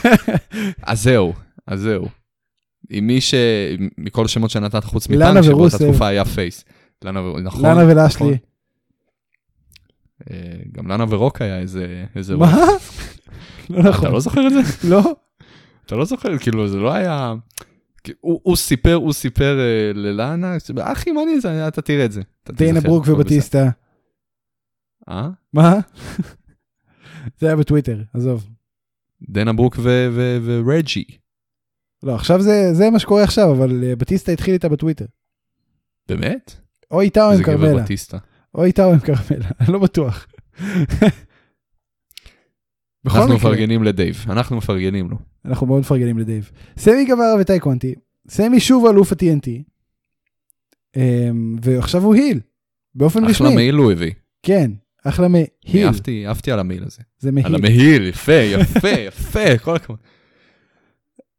[0.84, 1.34] אז זהו,
[1.68, 2.08] אז זהו.
[2.90, 3.34] עם מי ש...
[3.98, 5.78] מכל השמות שנתת חוץ לנה מפאנק, שבאותה.
[5.78, 6.66] תקופה היה face.
[7.04, 7.42] לנה ו...
[7.44, 7.62] נכון.
[7.64, 7.92] לאנה נכון.
[7.92, 8.38] ולאשלי.
[10.32, 10.38] אה,
[10.72, 12.36] גם לנה ורוק היה איזה...
[12.38, 12.66] מה?
[13.70, 14.12] לא אתה נכון.
[14.12, 14.90] לא זוכר את זה?
[14.90, 15.02] לא?
[15.86, 17.34] אתה לא זוכר, כאילו, זה לא היה...
[18.20, 22.22] הוא, הוא סיפר, הוא סיפר אה, ללאנה, אחי, מה אני זה, אתה תראה את זה.
[22.50, 23.70] דיינה ברוק ובטיסטה.
[25.10, 25.30] אה?
[25.54, 25.80] מה?
[27.40, 28.48] זה היה בטוויטר, עזוב.
[29.30, 29.78] דנה ברוק
[30.44, 31.04] ורג'י.
[32.04, 35.06] לא, עכשיו זה, זה מה שקורה עכשיו, אבל אה, בטיסטה התחיל איתה בטוויטר.
[36.08, 36.56] באמת?
[36.92, 37.84] או איתה או עם איזה גבר כרמלה.
[37.84, 38.18] בטיסטה.
[38.56, 40.28] או איתה או עם כרמלה, אני לא בטוח.
[43.06, 45.18] אנחנו מפרגנים לדייב, אנחנו מפרגנים לו.
[45.46, 46.52] אנחנו מאוד מפרגנים לדייב.
[46.78, 47.96] סמי גברה וטי קונטי,
[48.30, 49.48] סמי שוב אלוף ה-TNT,
[50.96, 52.40] אמ, ועכשיו הוא היל,
[52.96, 53.32] באופן רשמי.
[53.48, 54.12] אחלה מעיל הוא הביא.
[54.44, 54.72] כן,
[55.04, 55.48] אחלה מהיל,
[55.86, 57.02] אהבתי, אהבתי על המעיל הזה.
[57.20, 57.56] זה על מהיל.
[57.56, 59.98] המעיל, יפה, יפה, יפה, כל הכבוד.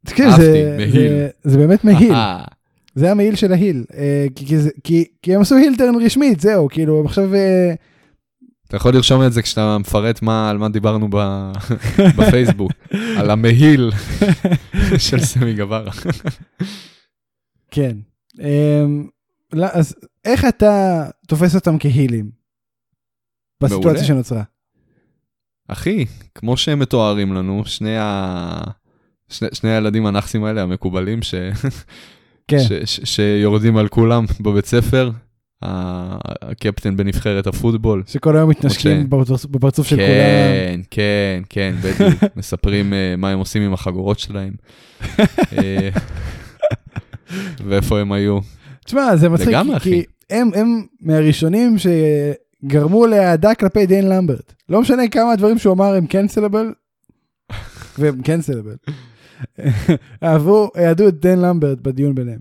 [0.06, 0.92] תקשיב, אהבתי, זה- מהיל.
[0.92, 2.12] זה- זה באמת מהיל.
[2.12, 2.44] אה,
[2.94, 3.84] זה המעיל של ההיל.
[3.94, 7.30] אה, כי- כי כי- כי הם עשו הילטרן רשמית, זהו, כאילו, עכשיו...
[8.72, 11.52] אתה יכול לרשום את זה כשאתה מפרט מה- על מה דיברנו ב-
[12.18, 12.72] בפייסבוק,
[13.18, 13.90] על המעיל
[15.08, 15.90] של סמי גברה.
[17.70, 17.96] כן.
[18.40, 19.06] אמ,
[19.52, 22.30] לא, אז איך אתה תופס אותם כהילים?
[23.62, 24.04] בסיטואציה מעולה.
[24.04, 24.42] שנוצרה.
[25.68, 26.04] אחי,
[26.34, 28.60] כמו שהם מתוארים לנו, שני ה...
[29.28, 31.34] שני, שני הילדים הנאחסים האלה המקובלים ש...
[32.48, 32.58] כן.
[32.60, 35.10] ש, ש, שיורדים על כולם בבית ספר,
[35.62, 38.02] הקפטן בנבחרת הפוטבול.
[38.06, 39.10] שכל היום מתנשקים.
[39.10, 40.06] בפרצוף- של כולם.
[40.08, 42.14] כן, כן, כן, בדיוק.
[42.36, 44.52] מספרים אה, מה הם עושים עם החגורות שלהם.
[45.58, 45.88] אה,
[47.66, 48.38] ואיפה הם היו.
[48.84, 54.52] תשמע, זה מצחיק, לגמרי, כי- הם הם מהראשונים שגרמו לאהדה כלפי דיין למברט.
[54.68, 56.72] לא משנה כמה הדברים שהוא אמר הם קנסלבל,
[57.98, 58.74] והם קנסלבל.
[60.24, 62.38] אהבו, אהדו את דיין למברט בדיון ביניהם.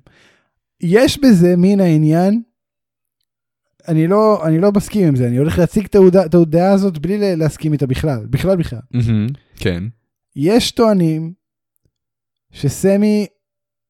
[0.82, 2.42] יש בזה מן העניין,
[3.88, 5.96] אני לא, אני לא מסכים עם זה, אני הולך להציג את
[6.34, 8.80] ההודעה הזאת בלי לה- להסכים איתה בכלל, בכלל בכלל.
[8.92, 9.84] מהמם, כן.
[10.36, 11.34] יש טוענים
[12.52, 13.26] שסמי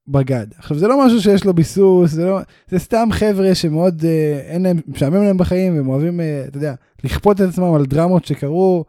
[0.08, 0.46] בגד.
[0.56, 4.62] עכשיו זה לא משהו שיש לו ביסוס, זה לא, זה סתם חבר'ה שמאוד, אה, אין
[4.62, 6.74] להם, משעמם להם בחיים, והם אוהבים, אה, אתה יודע,
[7.04, 8.84] לכפות את עצמם על דרמות שקרו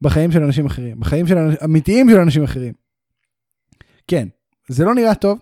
[0.00, 2.72] בחיים של אנשים אחרים, בחיים של אנשים, אמיתיים של אנשים אחרים.
[4.06, 4.28] כן,
[4.68, 5.38] זה לא נראה טוב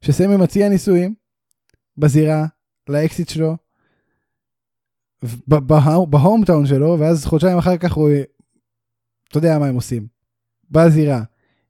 [0.00, 1.14] שסמי מציע נישואים
[1.96, 2.46] בזירה,
[2.88, 3.56] לאקסיט שלו,
[5.48, 8.10] ב- בה- בהום טאון שלו, ואז חודשיים אחר כך הוא,
[9.28, 10.06] אתה יודע מה הם עושים.
[10.70, 11.22] בזירה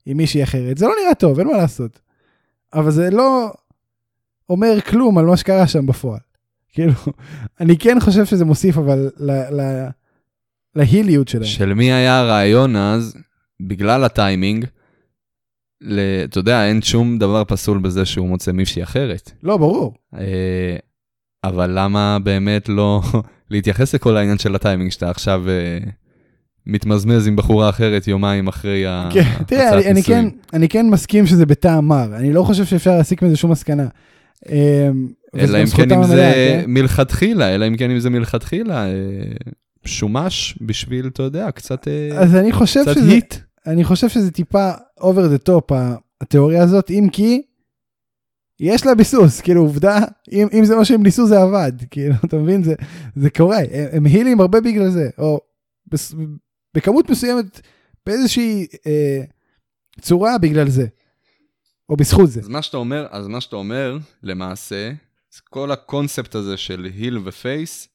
[0.06, 0.78] עם מישהי אחרת.
[0.78, 2.00] זה לא נראה טוב, אין מה לעשות.
[2.74, 3.52] אבל זה לא
[4.48, 6.20] אומר כלום על מה שקרה שם בפועל.
[6.72, 6.92] כאילו,
[7.60, 9.86] אני כן חושב שזה מוסיף אבל ל, ל,
[10.74, 11.44] להיליות שלהם.
[11.44, 13.16] של מי היה הרעיון אז,
[13.60, 14.64] בגלל הטיימינג,
[15.80, 19.30] ל- אתה יודע, אין שום דבר פסול בזה שהוא מוצא מישהי אחרת.
[19.42, 19.94] לא, ברור.
[20.14, 20.76] אה,
[21.44, 23.00] אבל למה באמת לא
[23.50, 25.78] להתייחס לכל העניין של הטיימינג שאתה עכשיו אה,
[26.66, 30.30] מתמזמז עם בחורה אחרת יומיים אחרי ה- כן, תראה, אני, אני, כן, נישואים?
[30.52, 32.16] אני כן מסכים שזה בטעם מר.
[32.16, 33.86] אני לא חושב שאפשר להסיק מזה שום מסקנה.
[34.48, 35.08] אמ,
[35.38, 36.64] אלא אם כן אם זה כן?
[36.70, 38.92] מלכתחילה, אלא אם כן אם זה מלכתחילה, אה,
[39.84, 43.10] שומש בשביל, אתה יודע, קצת אה, אז אני חושב שזה...
[43.12, 43.34] היט.
[43.66, 45.04] אני חושב שזה טיפה over
[45.38, 45.74] the top
[46.20, 47.42] התיאוריה הזאת, אם כי
[48.60, 49.98] יש לה ביסוס, כאילו עובדה,
[50.32, 52.62] אם, אם זה מה שהם ניסו זה עבד, כאילו, אתה מבין?
[52.62, 52.74] זה,
[53.16, 55.40] זה קורה, הם, הם הילים הרבה בגלל זה, או
[55.86, 56.14] בס,
[56.74, 57.60] בכמות מסוימת,
[58.06, 59.20] באיזושהי אה,
[60.00, 60.86] צורה בגלל זה,
[61.88, 62.40] או בזכות זה.
[62.40, 64.92] אז מה שאתה אומר, אז מה שאתה אומר, למעשה,
[65.50, 67.88] כל הקונספט הזה של היל ופייס,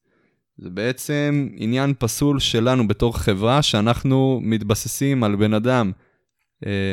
[0.57, 5.91] זה בעצם עניין פסול שלנו בתור חברה, שאנחנו מתבססים על בן אדם,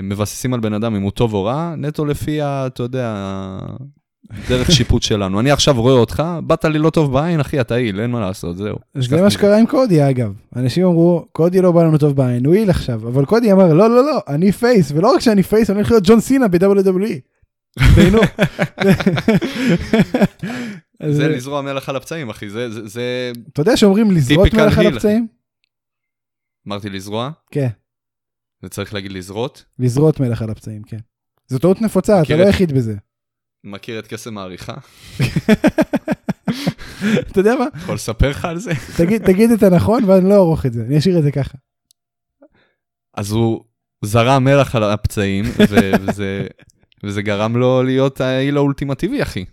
[0.02, 3.14] מבססים על בן אדם אם הוא טוב או רע, נטו לפי, ה- אתה יודע,
[4.48, 5.40] דרך שיפוט שלנו.
[5.40, 8.56] אני עכשיו רואה אותך, באת לי לא טוב בעין, אחי, אתה heel, אין מה לעשות,
[8.56, 8.76] זהו.
[8.94, 9.30] זה מה.
[9.30, 13.09] שקרה עם קודי אגב, אנשים אמרו, קודי לא בא לנו טוב בעין, הוא heel עכשיו,
[13.09, 16.04] אבל קודי אמר, לא, לא, לא, אני face, ולא רק שאני face, אני הולך להיות
[16.06, 17.14] ג'ון סינה ב-WWE.
[17.94, 18.20] תהנו.
[21.11, 22.50] זה לזרוע מלח על הפצעים, אחי,
[22.85, 23.33] זה.
[23.52, 25.26] אתה יודע שאומרים לזרות Typical מלח על הפצעים?
[26.68, 27.68] אמרתי לזרוע, כן,
[28.62, 29.64] וצריך להגיד לזרות.
[29.79, 30.99] לזרות מלח על הפצעים, כן.
[31.49, 32.94] זו טעות נפוצה, אתה לא היחיד בזה.
[33.64, 34.75] מכיר את קסם העריכה?
[37.31, 37.64] אתה יודע מה?
[37.77, 38.70] יכול לספר לך על זה?
[38.99, 41.59] תגיד- תגיד את הנכון ואני לא אערוך את זה, אני אשאיר את זה ככה.
[43.14, 43.64] אז הוא
[44.05, 45.44] זרע מלח על הפצעים,
[46.09, 46.46] וזה,
[47.05, 49.44] וזה גרם לו להיות ההיל האולטימטיבי, אחי.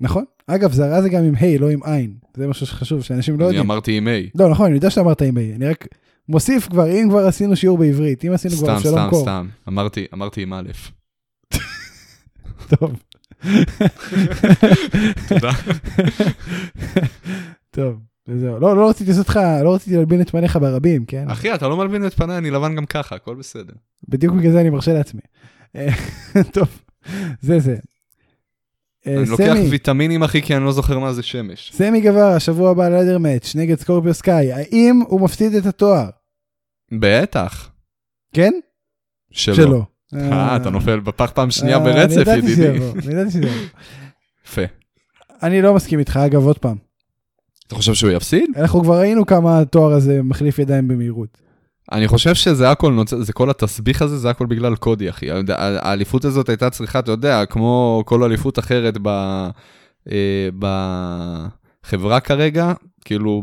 [0.00, 0.24] נכון?
[0.46, 2.14] אגב, זרה זה גם עם ה', לא עם עין.
[2.36, 3.70] זה משהו שחשוב, שאנשים לא אני יודעים.
[3.70, 4.10] אמרתי עם A.
[4.34, 5.86] לא, נכון, אני יודע שאמרת עם ה', אני רק
[6.28, 9.22] מוסיף כבר, אם כבר עשינו שיעור בעברית, אם עשינו כבר סתם, אבשלום סתם, קור.
[9.22, 9.48] סתם.
[9.68, 10.70] אמרתי, אמרתי עם א'.
[12.68, 12.92] טוב.
[15.28, 15.50] תודה.
[17.70, 18.60] טוב, וזהו.
[18.60, 21.30] לא, לא רציתי לעשות לך, לא רציתי להלבין את פניך ברבים, כן?
[21.30, 23.72] אחי, אתה לא מלבין את פניי, אני לבן גם ככה, הכל בסדר.
[24.08, 25.20] בדיוק בגלל זה אני מרשה לעצמי.
[26.54, 26.68] טוב,
[27.40, 27.76] זה זה.
[29.06, 31.72] אה, אני לוקח ויטמינים, אחי, כי אני לא זוכר מה זה שמש.
[31.74, 36.08] סמי גבר, השבוע הבא לדר מאץ' נגד סקורפיו סקאי, האם הוא מפסיד את התואר?
[36.92, 37.70] בטח.
[38.34, 38.52] כן?
[39.30, 39.54] שלא.
[39.54, 39.82] שלא.
[40.14, 43.10] אה, אתה נופל בפח פעם שנייה אה, ברצף, אני ידעתי ידידי.
[43.10, 43.48] ידעתי שיבוא.
[44.46, 44.62] יפה.
[45.42, 46.76] אני לא מסכים איתך, אגב, עוד פעם.
[47.66, 48.50] אתה חושב שהוא יפסיד?
[48.56, 51.43] אנחנו כבר ראינו כמה התואר הזה מחליף ידיים במהירות.
[51.92, 53.02] אני חושב שזה הכל.
[53.06, 55.26] זה כל התסביך הזה, זה הכל בגלל קודי, אחי.
[55.48, 59.08] האליפות הזאת הייתה צריכה, אתה יודע, כמו כל אליפות אחרת ב...
[60.10, 60.48] אה,
[61.84, 62.72] בחברה כרגע,
[63.04, 63.42] כאילו,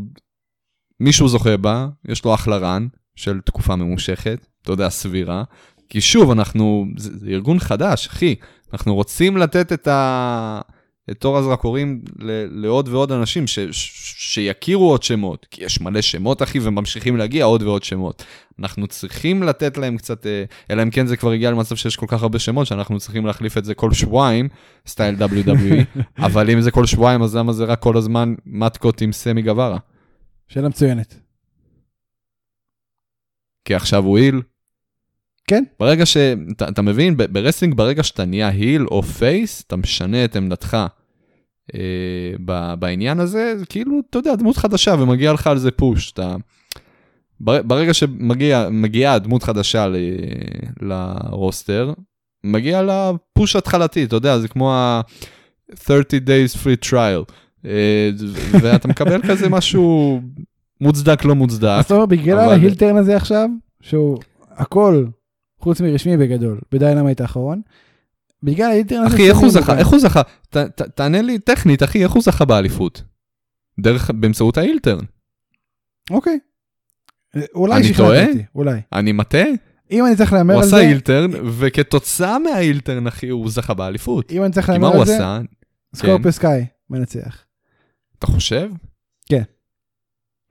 [0.99, 5.43] מישהו זוכה בה, יש לו אחלה רן של תקופה ממושכת, אתה יודע, סבירה.
[5.89, 8.35] כי שוב, אנחנו, זה, זה ארגון חדש, אחי.
[8.73, 10.61] אנחנו רוצים לתת את ה...
[11.09, 16.01] את תור הזרקורים ל- לעוד ועוד אנשים ש- ש- שיכירו עוד שמות, כי יש מלא
[16.01, 18.23] שמות, אחי, וממשיכים להגיע עוד ועוד שמות.
[18.59, 22.05] אנחנו צריכים לתת להם קצת, אה, אלא אם כן זה כבר הגיע למצב שיש כל
[22.09, 24.49] כך הרבה שמות, שאנחנו צריכים להחליף את זה כל שבועיים,
[24.87, 29.11] סטייל WWE, אבל אם זה כל שבועיים, אז למה זה רק כל הזמן מתקות עם
[29.11, 29.77] סמי גווארה?
[30.47, 31.15] שאלה מצוינת.
[33.65, 34.41] כי עכשיו הוא heel.
[35.47, 35.63] כן.
[35.79, 36.17] ברגע ש...
[36.51, 40.35] אתה, אתה מבין, ב- ב wrestling, ברגע שאתה נהיה heel או face, אתה משנה את
[40.35, 40.77] עמדתך
[41.75, 41.79] אה,
[42.45, 46.11] ב- בעניין הזה, זה כאילו, אתה יודע, דמות חדשה ומגיע לך על זה push.
[46.11, 46.35] אתה...
[47.39, 49.95] בר- ברגע שמגיעה דמות חדשה ל...
[50.81, 51.93] ל roster,
[52.43, 55.01] מגיע לה push התחלתי, אתה יודע, זה כמו ה...
[55.85, 57.31] 30 days free trial.
[57.65, 58.09] אה,
[58.61, 60.21] ואתה מקבל כזה משהו
[60.81, 61.67] מוצדק לא מוצדק.
[61.79, 63.49] אז אתה אומר, בגלל ה heel turn הזה עכשיו,
[63.81, 64.17] שהוא
[64.51, 65.05] הכל
[65.61, 67.61] חוץ מרשמי בגדול, ב Dynamite האחרון,
[68.43, 69.07] בגלל הזה...
[69.07, 69.77] אחי, איך הוא זכה?
[69.77, 70.21] איך הוא זכה?
[70.95, 73.03] תענה לי טכנית, אחי, איך הוא זכה באליפות?
[73.79, 75.05] דרך, באמצעות ה heel turn.
[76.09, 76.39] אוקיי.
[77.55, 78.27] אולי אני שכנעת טועה?
[78.27, 78.81] אותי, אולי.
[78.93, 79.45] אני מטעה?
[79.91, 84.31] אם אני צריך להמר הוא על עשה זה, אילטרן, וכתוצאה מהאילטרן, אחי, הוא זכה באליפות.
[84.31, 85.39] אם אני צריך כי מה להמר הוא על זה, עשה?
[85.95, 87.45] סקורפיו סקאי מנצח.
[88.19, 88.69] אתה חושב?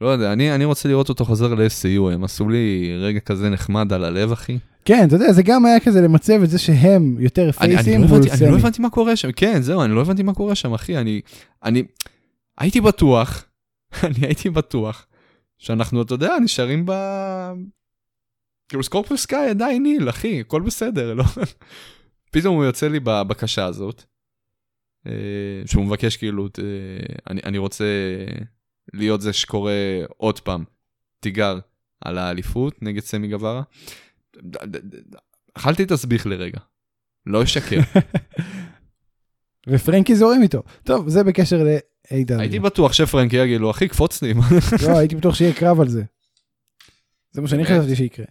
[0.01, 3.93] לא יודע, אני, אני רוצה לראות אותו חוזר ל-SCU, הם עשו לי רגע כזה נחמד
[3.93, 4.59] על הלב, אחי.
[4.85, 8.01] כן, אתה יודע, זה גם היה כזה למצב את זה שהם יותר אני, אני, פייסים
[8.03, 8.59] לא מול אני לא.
[8.59, 11.21] הבנתי מה קורה שם, כן, זהו, אני לא הבנתי מה קורה שם, אחי, אני,
[11.65, 11.83] אני
[12.59, 13.45] הייתי בטוח,
[14.07, 15.07] אני הייתי בטוח,
[15.59, 16.93] שאנחנו, אתה יודע, נשארים ב...
[18.69, 21.25] כאילו סקורפיו סקאי עדיין ניל, אחי, הכל בסדר, לא?
[22.33, 24.03] פתאום הוא יוצא לי בבקשה הזאת,
[25.07, 25.13] אה,
[25.67, 26.63] שהוא מבקש כאילו, אה,
[27.31, 27.85] אני, אני רוצה
[28.95, 29.73] להיות זה שקורא
[30.17, 30.65] עוד פעם
[31.21, 31.59] תיגר
[32.01, 33.63] על האליפות נגד סמי גווארה.
[35.55, 36.59] אכלתי תסביך לרגע,
[37.27, 37.81] לא אשקר.
[39.69, 40.63] ופרנקי זורם איתו.
[40.85, 42.39] טוב, זה בקשר ל- AEW.
[42.39, 44.35] הייתי בטוח שפרנקי יגיד לו, אחי, קפוץ לי.
[44.87, 46.03] לא, הייתי בטוח שיהיה קרב על זה.
[47.33, 47.65] זה מה שאני?
[47.65, 48.27] חשבתי שיקרה.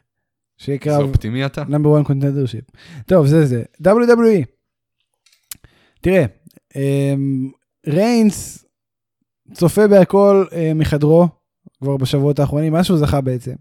[0.58, 1.64] שיהיה זה קרב אופטימי אתה?
[1.64, 2.64] number 1 contendership.
[3.06, 3.64] טוב, זה זה.
[3.84, 4.46] WWE.
[6.02, 6.26] תראה,
[6.76, 7.52] אמ,
[7.88, 8.66] ריינס
[9.54, 11.28] צופה בהכל אה, מחדרו
[11.82, 13.54] כבר בשבועות האחרונים, מה שהוא זכה בעצם.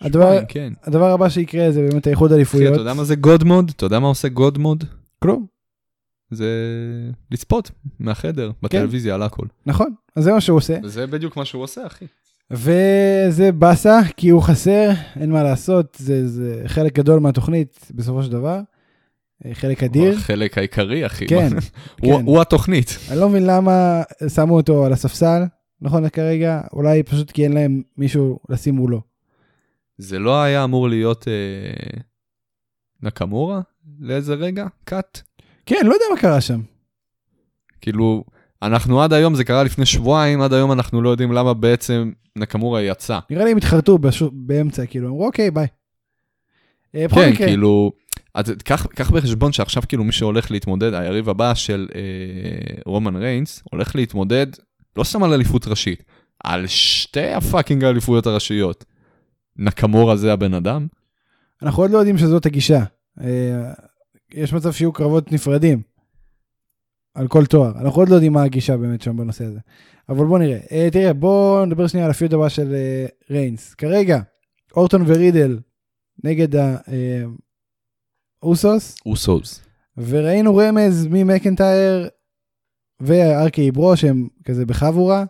[0.00, 0.72] הדבר, שבועיים, כן.
[0.84, 2.72] הדבר הבא שיקרה זה באמת האיחוד אליפויות.
[2.72, 3.72] אתה יודע מה זה God mode?
[3.76, 4.84] אתה יודע מה עושה God mode?
[5.22, 5.46] כלום,
[6.30, 6.46] זה
[7.30, 8.58] לצפות מהחדר, כן.
[8.62, 9.46] בטלוויזיה, על הכל.
[9.66, 10.78] נכון, אז זה מה שהוא עושה.
[10.82, 12.04] וזה בדיוק מה שהוא עושה, אחי.
[12.50, 14.90] וזה באסה, כי הוא חסר,
[15.20, 18.60] אין מה לעשות, זה, זה חלק גדול מהתוכנית בסופו של דבר.
[19.44, 20.14] אה, חלק הוא אדיר.
[20.16, 21.26] החלק העיקרי, אחי.
[21.26, 21.48] כן,
[22.02, 22.24] הוא- כן.
[22.26, 22.98] הוא התוכנית.
[23.10, 24.02] אני לא מבין למה
[24.34, 25.42] שמו אותו על הספסל,
[25.80, 29.00] נכון כרגע, אולי פשוט כי אין להם מישהו לשים מולו.
[29.98, 31.98] זה לא היה אמור להיות אה,
[33.02, 33.60] נקמורה
[34.00, 34.66] לאיזה רגע?
[34.84, 35.20] קאט?
[35.66, 36.60] כן, לא יודע מה קרה שם.
[37.80, 38.24] כאילו,
[38.62, 42.82] אנחנו עד היום, זה קרה לפני שבועיים, עד היום אנחנו לא יודעים למה בעצם נקמורה
[42.82, 43.18] יצא.
[43.30, 43.98] נראה לי הם התחרטו
[44.32, 45.66] באמצע, כאילו, אמרו אוקיי, ביי.
[46.94, 47.92] אה, כן, כאילו,
[48.36, 48.44] אז
[48.94, 52.00] קח, בחשבון שעכשיו כאילו מי שהולך להתמודד, היריב הבא של אה,
[52.86, 54.46] רומן ריינס, הולך להתמודד
[54.96, 56.02] לא סתם על אליפות ראשית,
[56.44, 58.84] על שתי ה fucking האליפויות הראשיות.
[59.56, 60.86] נקמורה זה הבן אדם?
[61.62, 62.84] אנחנו עוד לא יודעים שזאת הגישה.
[63.20, 63.72] אה,
[64.34, 65.82] יש מצב שיהיו קרבות נפרדים
[67.14, 67.72] על כל תואר.
[67.78, 69.60] אנחנו עוד לא יודעים מה הגישה באמת שם בנושא הזה.
[70.08, 70.58] אבל בוא נראה.
[70.72, 73.74] אה, תראה, בוא נדבר שנייה על ה feud הבא של אה, ריינס.
[73.74, 74.20] כרגע,
[74.76, 75.58] אורטון ורידל
[76.24, 76.48] נגד
[78.42, 79.60] האוסוס, אוסוס.
[79.96, 82.08] וראינו רמז ממקנטייר
[83.00, 85.24] וארקי ברו שהם כזה בחבורה,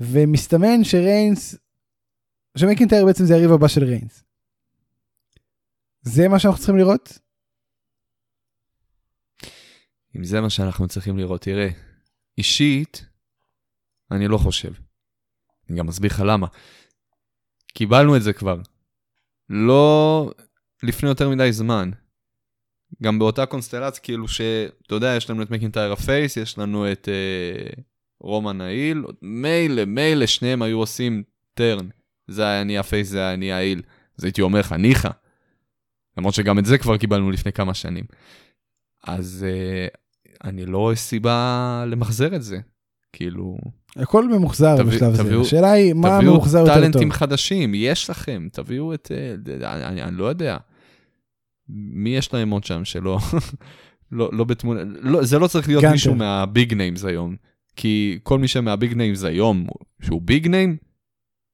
[0.00, 1.54] ומסתמן שריינס,
[2.56, 4.24] שמקנטייר בעצם זה היריב הבא של ריינס.
[6.02, 7.18] זה מה שאנחנו צריכים לראות?
[10.16, 11.68] אם זה מה שאנחנו צריכים לראות, תראה,
[12.38, 13.06] אישית,
[14.10, 14.72] אני לא חושב.
[15.70, 16.46] אני גם אסביר לך למה.
[17.74, 18.60] קיבלנו את זה כבר.
[19.48, 20.30] לא
[20.82, 21.90] לפני יותר מדי זמן.
[23.02, 27.08] גם באותה קונסטלציה, כאילו שאתה יודע, יש לנו את מקינטייר ה face, יש לנו את
[27.08, 27.82] אה,
[28.20, 31.22] רומן ה heel, מילא, מילא שניהם היו עושים
[31.54, 31.86] turn.
[32.28, 33.82] זה היה אני ה face, זה היה אני ה heel.
[34.18, 35.08] אז הייתי אומר לך, ניחא.
[36.18, 38.04] למרות שגם את זה כבר קיבלנו לפני כמה שנים.
[39.06, 39.86] אז אה,
[40.44, 41.38] אני לא רואה סיבה
[41.86, 42.58] למחזר את זה.
[43.12, 43.56] כאילו,
[43.96, 45.22] הכל ממוחזר תביא- בשלב זה.
[45.22, 46.80] תביאו- השאלה היא מה תביאו ממוחזר יותר טוב.
[46.80, 49.12] טאלנטים חדשים, יש לכם, תביאו את...
[49.14, 49.34] אה,
[49.74, 50.56] אני, אני, אני לא יודע.
[51.68, 53.18] מי יש להם עוד שם שלא...
[54.12, 54.80] לא, לא בתמונה...
[54.84, 55.92] לא, זה לא צריך להיות גנטר.
[55.92, 57.36] מישהו מה big names היום.
[57.76, 59.66] כי כל מי שמה big names היום,
[60.02, 60.76] שהוא big name,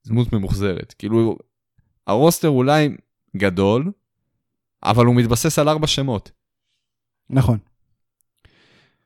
[0.07, 0.95] דמות ממוחזרת.
[0.99, 1.37] כאילו,
[2.07, 2.89] ה roster אולי
[3.37, 3.93] גדול,
[4.83, 6.31] אבל הוא מתבסס על ארבע שמות.
[7.31, 7.59] נכון.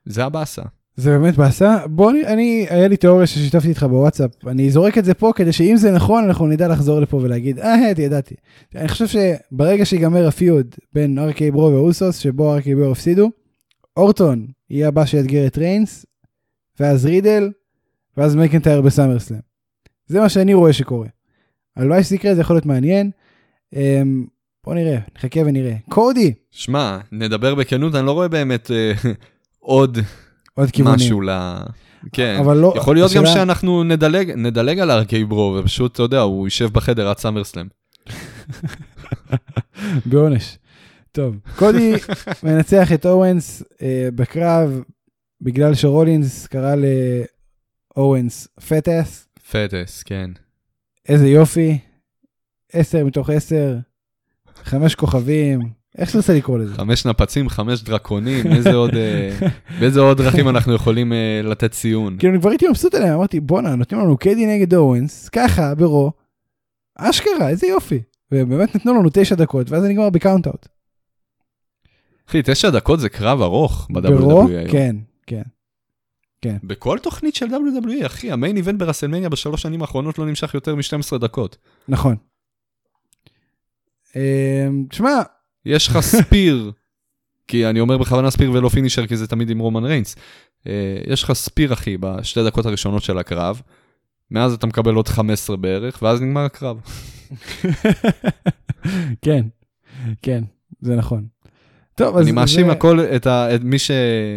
[0.05, 0.63] זה הבאסה.
[0.97, 1.87] זה באמת באסה.
[1.87, 4.47] בוא נראה, אני, היה לי תיאוריה ששיתפתי איתך בוואטסאפ.
[4.47, 7.73] אני זורק את זה פה כדי שאם זה נכון, אנחנו נדע לחזור לפה ולהגיד, אה,
[7.73, 8.35] הייתי, ידעתי.
[8.75, 13.29] אני חושב שברגע שיגמר הפיוד בין ארקי ברו ואוסוס, שבו ארקי ברו הפסידו,
[13.97, 16.05] אורטון יהיה הבא שיאתגר את ריינס,
[16.79, 17.51] ואז רידל,
[18.17, 19.39] ואז מקנטייר בסאמרסלאם.
[20.07, 21.07] זה מה שאני רואה שקורה.
[21.75, 23.11] הלוואי שזה יקרה, זה יכול להיות מעניין.
[23.75, 24.25] אמ,
[24.63, 25.75] בוא נראה, נחכה ונראה.
[25.89, 28.91] קודי, שמע, נדבר בכנות, אני לא רואה באמת אה,
[29.59, 29.97] עוד
[30.57, 30.95] עוד כיוונים.
[30.95, 31.29] משהו ל...
[32.11, 36.03] כן, אבל לא, יכול להיות גם השאלה- שאנחנו נדלג, נדלג על ארקי ברו, ופשוט, אתה
[36.03, 37.67] יודע, הוא יישב בחדר עד סאמרסלאם.
[40.05, 40.57] בעונש.
[41.11, 41.93] טוב, קודי
[42.43, 44.81] מנצח את אורנס אה, בקרב
[45.41, 46.75] בגלל שרולינס קרא
[47.95, 50.31] לאורנס פטס, פטס, כן.
[51.09, 51.77] איזה יופי,
[52.73, 53.77] 10 מתוך 10,
[54.63, 55.59] חמש כוכבים,
[55.97, 56.75] איך רוצה לקרוא לזה.
[56.75, 59.37] חמש נפצים, חמש דרקונים, איזה עוד, אה,
[59.79, 62.17] באיזה עוד דרכים אנחנו יכולים אה, לתת ציון.
[62.17, 66.11] כאילו אני כבר הייתי מבסוט עליהם, אמרתי בואנה נותנים לנו קדי נגד אורנס, ככה ברו,
[66.95, 68.01] אשכרה איזה יופי.
[68.31, 70.67] ובאמת נתנו לנו תשע דקות ואז זה נגמר בקאונט אאוט.
[72.29, 74.07] אחי, תשע דקות זה קרב ארוך ב-WWE
[74.49, 74.71] היום.
[74.71, 74.95] כן,
[76.41, 76.57] כן.
[76.63, 81.17] בכל תוכנית של WWE, אחי, המיין איבנט ברסלמניה בשלוש שנים האחרונות לא נמשך יותר מ-12
[81.17, 81.57] דקות.
[81.87, 82.15] נכון.
[84.15, 85.21] אמ, תשמע,
[85.67, 86.71] יש לך ספיר,
[87.47, 90.15] כי אני אומר בכוונה ספיר ולא פינישר, כי זה תמיד עם רומן ריינס.
[90.67, 90.71] אה,
[91.07, 93.61] יש לך ספיר, אחי, בשתי דקות הראשונות של הקרב.
[94.31, 96.77] מאז אתה מקבל עוד 15 בערך, ואז נגמר הקרב.
[99.21, 99.45] כן,
[100.21, 100.43] כן,
[100.81, 101.25] זה נכון.
[101.95, 103.91] טוב, אז אני מאשים זה- הכל את, ה, את מי, ש,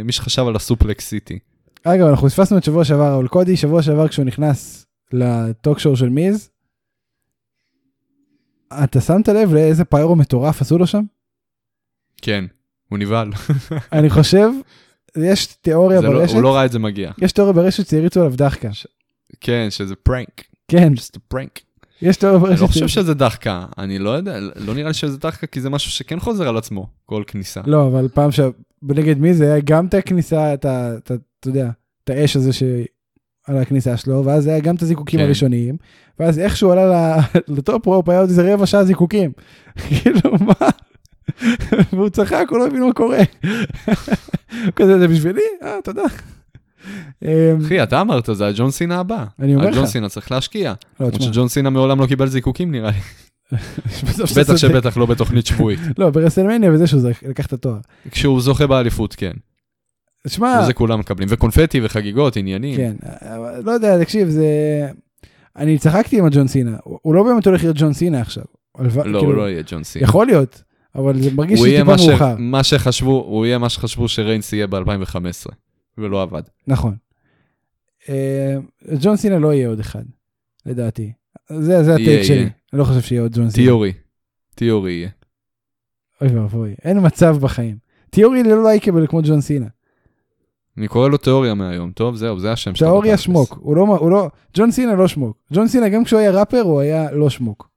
[0.04, 1.38] מי שחשב על הסופלקס סיטי.
[1.84, 6.08] אגב, אנחנו פספסנו את שבוע שעבר, אבל קודי, שבוע שעבר כשהוא נכנס לטוק שואו של
[6.08, 6.50] מיז,
[8.84, 11.02] אתה שמת לב לאיזה פיירו מטורף עשו לו שם?
[12.22, 12.44] כן,
[12.88, 13.30] הוא נבהל.
[13.92, 14.48] אני חושב,
[15.16, 17.10] יש תיאוריה לא, ברשת, הוא לא ראה את זה מגיע.
[17.18, 18.68] יש תיאוריה ברשת שהריצו עליו דחקה.
[19.40, 20.44] כן, שזה פרנק.
[20.68, 21.60] כן, just a prank.
[22.02, 22.62] יש תיאוריה אני ברשת.
[22.62, 25.90] לא חושב שזה דחקה, אני לא יודע, לא נראה לי שזה דחקה, כי זה משהו
[25.90, 27.60] שכן חוזר על עצמו, כל כניסה.
[27.66, 30.96] לא, אבל פעם שבנגד מי זה היה גם את הכניסה, את ה...
[30.96, 31.70] את ה- אתה יודע,
[32.04, 32.62] את האש הזה ש...
[33.46, 35.24] על הכניסה שלו, ואז היה גם את הזיקוקים כן.
[35.26, 35.76] הראשוניים,
[36.20, 37.16] ואז איך שהוא עלה
[37.56, 39.32] לטופ רופ היה עוד איזה רבע שעה זיקוקים.
[39.88, 40.68] כאילו, מה?
[41.92, 43.18] והוא צחק, הוא לא הבין מה קורה.
[44.76, 45.40] כזה, זה בשבילי?
[45.62, 46.02] אה, תודה.
[47.24, 47.28] אמ,
[47.64, 49.24] אחי, אתה אמרת, זה הג'ון סינה הבא.
[49.38, 49.76] אני אומר לך.
[49.76, 50.74] הג'ון סינה צריך להשקיע.
[51.00, 52.98] לא, למרות שג'ון סינה מעולם לא קיבל זיקוקים נראה לי.
[54.36, 54.56] בטח.
[54.56, 55.80] שבטח לא בתוכנית שבועית.
[55.98, 57.78] לא, ברסלמניה וזה שהוא לקח את התואר.
[58.10, 59.32] כשהוא זוכה באליפות, כן.
[60.26, 61.28] תשמע, וזה כולם מקבלים.
[61.30, 62.76] וקונפטי וחגיגות, עניינים.
[62.76, 62.96] כן,
[63.64, 64.44] לא יודע, תקשיב, זה...
[65.56, 68.44] אני צחקתי עם הג'ון סינה, הוא לא באמת הולך להיות ג'ון סינה עכשיו.
[68.78, 70.04] לא, כאילו, הוא לא יהיה ג'ון סינה.
[70.04, 70.62] יכול להיות,
[70.94, 72.36] אבל זה מרגיש לי טיפה מאוחר.
[72.38, 75.52] מה שחשבו, הוא יהיה מה שחשבו שריינס יהיה ב-2015,
[75.98, 76.42] ולא עבד.
[76.66, 76.94] נכון.
[78.08, 78.56] אה,
[79.00, 80.02] ג'ון סינה לא יהיה עוד אחד,
[80.66, 81.12] לדעתי.
[81.48, 82.42] זה זה הטייק שלי.
[82.42, 83.66] אני לא חושב שיהיה עוד ג'ון סינה.
[83.66, 83.92] תיאורי.
[84.54, 85.08] תיאורי יהיה.
[86.20, 87.76] אוי ואבוי, אין מצב בחיים.
[88.10, 89.66] תיאורי לא לייקבל כמו ג'ון סינה.
[90.78, 92.88] אני קורא לו תיאוריה מהיום, טוב, זהו, זה השם שלו.
[92.88, 93.16] תיאוריה.
[93.18, 95.36] שמוק, הוא לא, הוא לא, ג'ון סינה לא שמוק.
[95.52, 97.68] ג'ון סינה גם כשהוא היה ראפר הוא היה לא שמוק.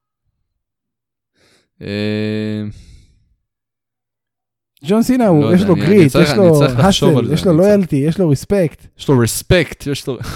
[4.85, 8.87] ג'ון סינה לא יש לו grit, יש לו hustle, יש לו loyalty, יש לו respect.
[8.99, 10.17] יש לו respect, יש לו...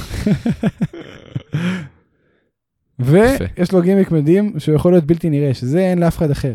[2.99, 6.53] ויש לו גימיק מדהים שהוא יכול להיות בלתי נראה, שזה אין לאף אחד אחר.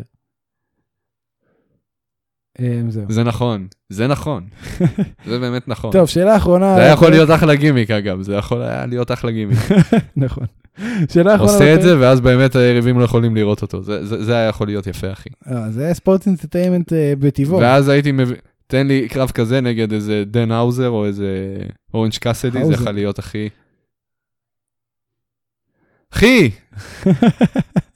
[2.60, 3.04] אמ, זהו.
[3.08, 4.44] זה נכון, זה נכון.
[5.28, 5.92] זה באמת נכון.
[5.92, 6.74] טוב, שאלה אחרונה.
[6.74, 9.58] זה היה יכול להיות אחלה גימיק אגב, זה יכול היה להיות אחלה גימיק.
[10.16, 10.46] נכון.
[11.10, 11.52] שאלה אחרונה.
[11.52, 14.86] עושה את בפרק- זה ואז באמת היריבים לא יכולים לראות אותו, זה- היה יכול להיות
[14.86, 15.28] יפה אחי.
[15.48, 17.58] אה, זה היה sports entertainment אה, במיטבו.
[17.60, 18.36] ואז הייתי מביא,
[18.66, 21.56] תן לי קרב כזה נגד איזה דן האוזר או איזה
[21.94, 22.72] אורנג' קאסידי, זה.
[22.72, 23.48] יכול להיות הכי...
[26.12, 26.50] אחי!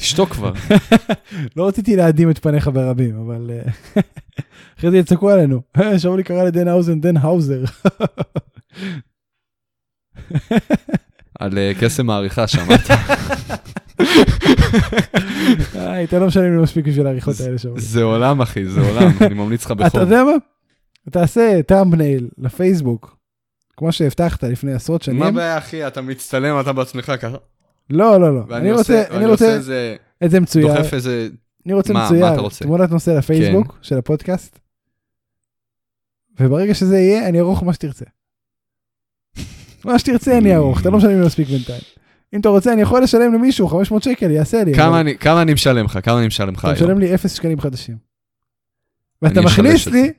[0.00, 0.52] תשתוק כבר.
[1.56, 3.62] לא רציתי להלבין את פניך ברבים, אבל אה,
[4.78, 5.60] אחרי זה יצעקו עלינו.
[5.80, 7.64] אה, שאולי קרא לדן האוזן דן האוזר.
[11.40, 12.90] על אה, קסם העריכה, שמעת?
[15.76, 17.80] אה, אתה לא משלם לי מספיק בשביל העריכות האלה שאולי.
[17.80, 20.00] זה עולם אחי, זה עולם, אני ממליץ לך אתה בחום.
[20.00, 20.32] יודע מה?
[21.10, 23.16] תעשה טאמבנייל לפייסבוק,
[23.76, 25.22] כמו שהבטחת לפני עשרות מה שנים.
[25.22, 27.36] הבעיה אחי, אתה מצטלם אתה בעצמך ככה,
[27.90, 28.40] לא, לא, לא.
[28.48, 30.66] ואני אני רוצה, אני רוצה איזה, את זה מצויר.
[30.74, 31.28] דוחף איזה,
[31.66, 32.64] אני רוצה מה- מה מצויר, אתה רוצה?
[32.64, 34.58] תמונת נושא לפייסבוק של הפודקאסט,
[36.40, 38.04] וברגע שזה יהיה, אני אערוך מה שתרצה.
[39.84, 41.80] מה שתרצה אני אערוך, אתה לא משלם לי מספיק בינתיים.
[42.34, 44.74] אם אתה רוצה, אני יכול לשלם למישהו 500 שקל, יעשה לי.
[44.74, 46.76] כמה אבל אני- כמה אני משלם לך, כמה אני משלם לך אתה היום.
[46.76, 47.96] משלם לי 0 שקלים חדשים.
[49.22, 50.12] ואתה מכניס לי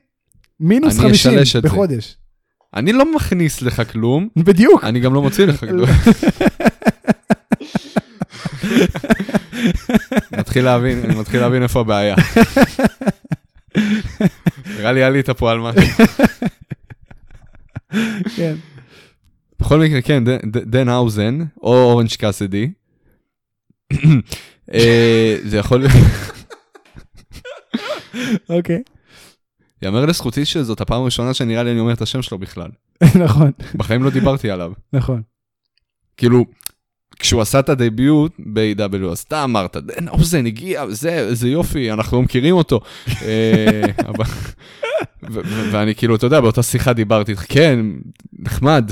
[0.60, 1.68] מינוס אני 50 אשלש את זה.
[1.70, 2.18] בחודש.
[2.74, 4.84] אני לא מכניס לך כלום, בדיוק.
[4.84, 5.90] אני גם לא מוציא לך כלום.
[10.32, 12.16] מתחיל להבין, אני מתחיל להבין איפה הבעיה.
[14.78, 16.06] נראה לי עלית פה על משהו.
[18.36, 18.56] כן.
[19.60, 22.72] בכל מקרה, כן, דן האוזן, או אורנג' קאסדי.
[24.74, 25.92] אה, זה יכול להיות,
[28.50, 28.82] אוקיי.
[29.82, 32.70] יאמר לזכותי שזאת הפעם הראשונה שנראה לי אני אומר את השם שלו בכלל.
[33.24, 34.72] נכון, בחיים לא דיברתי עליו.
[34.94, 35.22] נכון.
[36.18, 36.46] כאילו,
[37.22, 42.18] כשהוא עשה את הדביוט ב-AW, אז אתה אמרת, דן אוזן הגיע, זה, איזה יופי, אנחנו
[42.18, 42.80] לא מכירים אותו.
[43.26, 43.82] אה,
[45.72, 47.80] ואני כאילו, אתה יודע, באותה שיחה דיברתי איתך, כן,
[48.40, 48.92] נחמד.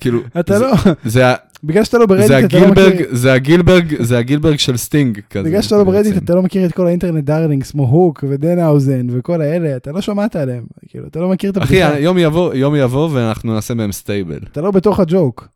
[0.00, 0.72] כאילו, אתה זה- לא,
[1.04, 1.24] זה
[1.64, 3.06] בגלל שאתה לא זה ברדיט, אתה לא מכיר...
[3.10, 5.48] זה הגילברג, זה הגילברג של סטינג כזה.
[5.48, 6.16] בגלל שאתה לא ברדיט.
[6.16, 10.00] אתה לא מכיר את כל ה internet darlings, כמו הוק ודנהאוזן וכל האלה, אתה לא
[10.00, 10.64] שמעת עליהם.
[10.88, 12.00] כאילו, אתה לא מכיר את אחי, הבדיחה.
[12.00, 14.38] יום יבוא, יום יבוא ואנחנו נעשה מהם stable.
[14.52, 15.48] אתה לא בתוך הג'וק.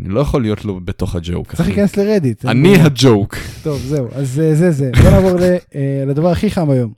[0.00, 1.68] אני לא יכול להיות לו בתוך הג'וק, צריך.
[1.68, 2.44] להיכנס לרדיט.
[2.44, 3.36] אני הג'וק.
[3.62, 4.90] טוב, זהו, אז אה, זה זה.
[5.02, 5.40] בוא נעבור
[5.74, 6.92] אה, לדבר הכי חם היום.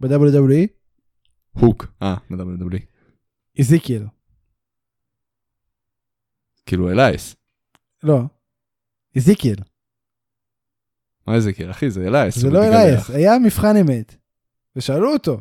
[0.00, 0.66] ב-WWE,
[1.52, 1.86] הוק.
[2.02, 2.78] אה, ב-WWE.
[3.58, 4.06] איזיקיאל.
[6.66, 7.36] כאילו אלייס.
[8.02, 8.20] לא.
[9.16, 9.56] איזיקיאל.
[11.26, 12.38] מה כאילו, אחי, זה אלייס.
[12.38, 12.64] זה לא.
[12.64, 14.16] אלייס, היה מבחן אמת.
[14.76, 15.40] ושאלו אותו.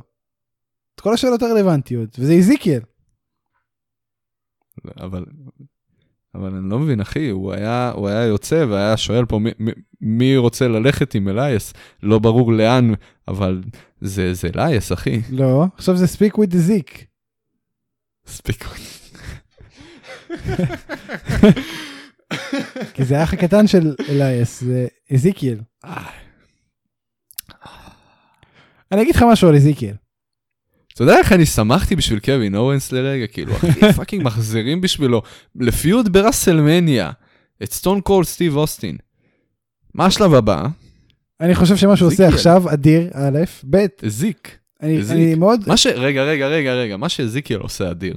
[0.95, 2.81] את כל השאלות הרלוונטיות, וזה איזיקיאל.
[4.97, 5.25] אבל,
[6.35, 9.71] אבל אני לא מבין, אחי, הוא היה, הוא היה יוצא והיה שואל פה מי, מי,
[10.01, 11.73] מי רוצה ללכת עם אלייס,
[12.03, 12.93] לא ברור לאן,
[13.27, 13.63] אבל
[14.01, 15.21] זה, זה אלייס, אחי.
[15.29, 17.03] לא, עכשיו זה speak with Zeke.
[18.27, 18.65] מספיק.
[22.93, 25.59] כי זה האח הקטן של אלייס, זה איזיקיאל.
[28.91, 29.95] אני אגיד לך משהו על איזיקיאל.
[30.95, 35.21] אתה יודע איך אני שמחתי בשביל קווין אוונס לרגע, כאילו, אחי, fucking מחזירים בשבילו,
[35.55, 37.11] לפיוד בראסלמניה,
[37.63, 38.97] את סטון קול סטיב אוסטין.
[39.93, 40.65] מה השלב הבא?
[41.41, 42.27] אני חושב שמה שהוא עושה.
[42.27, 43.39] עכשיו אדיר, א',
[43.69, 44.57] ב', זיק.
[44.81, 45.01] אני.
[45.09, 45.87] אני מאוד, מה ש...
[45.87, 48.15] רגע, רגע, רגע, רגע, מה שזיקיאל עושה אדיר.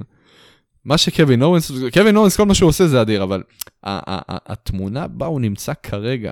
[0.85, 3.43] מה שקווין אורנס, קווין אורנס, כל מה שהוא עושה זה אדיר, אבל
[3.83, 6.31] ה- ה- ה- התמונה בה הוא נמצא כרגע,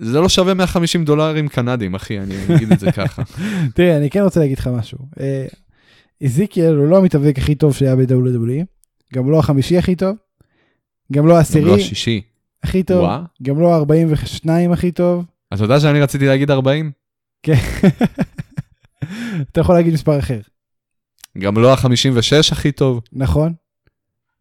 [0.00, 3.22] זה לא שווה 150 דולרים קנדים, אחי, אני אגיד את זה ככה.
[3.74, 4.98] תראה, אני כן רוצה להגיד לך משהו.
[5.20, 5.46] אה,
[6.20, 8.64] איזיקיאל הוא לא המתאבק הכי טוב שהיה ב-WWE,
[9.14, 10.16] גם לא החמישי הכי טוב,
[11.12, 12.22] גם לא גם לא העשירי השישי.
[12.62, 13.10] הכי טוב.
[13.42, 15.24] גם לא ה-42 הכי טוב.
[15.54, 16.90] אתה יודע שאני רציתי להגיד 40?
[19.50, 20.40] אתה יכול להגיד מספר אחר,
[21.38, 23.00] גם לא ה-56 הכי טוב.
[23.12, 23.52] נכון?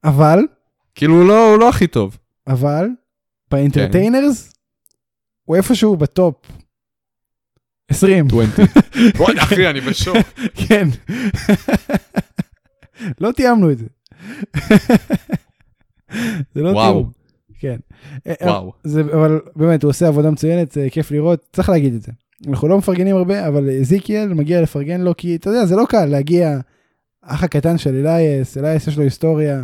[0.04, 0.40] אבל,
[0.96, 2.18] כאילו, הוא לא, הוא לא הכי טוב.
[2.48, 2.88] אבל,
[3.52, 4.53] באינטרטיינרס,
[5.46, 6.36] הוא איפשהו בטופ
[7.90, 8.28] 20.
[8.28, 8.50] 20.
[9.18, 10.18] וואי, אחי, אני בשוק.
[10.68, 10.88] כן.
[13.22, 13.86] לא תיאמנו את זה.
[16.54, 16.92] זה לא וואו.
[16.92, 17.12] תיאום.
[17.60, 17.78] כן.
[18.28, 18.74] אה, וואו.
[18.84, 22.12] זה, אבל באמת, הוא עושה עבודה מצוינת, זה כיף לראות, צריך להגיד את זה.
[22.48, 26.06] אנחנו לא מפרגנים הרבה, אבל זיקיאל מגיע לפרגן לו, כי אתה יודע, זה לא קל
[26.06, 26.60] להגיע,
[27.22, 29.64] אח הקטן של אלייס, אלייס יש לו היסטוריה.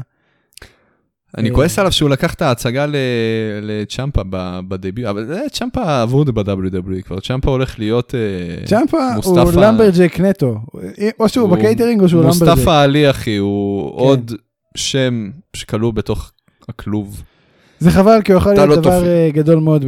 [1.38, 2.86] אני אה, כועס עליו שהוא לקח את ההצגה
[3.62, 4.22] לצ'מפה
[4.68, 8.16] ב debut, אבל צ'מפה אבוד ב-WWE כבר, צ'מפה הולך להיות...
[8.16, 10.60] אה, צ'מפה הוא lumberjack נטו,
[11.20, 12.42] או שהוא הוא בקייטרינג או שהוא lumberjack.
[12.42, 13.98] מוסטפא עלי, אחי, הוא כן.
[13.98, 14.32] עוד
[14.78, 16.32] שם שכלוא בתוך
[16.70, 17.24] הכלוב.
[17.80, 19.06] זה חבל, כי הוא יכול להיות לא דבר.
[19.06, 19.86] אה, גדול מאוד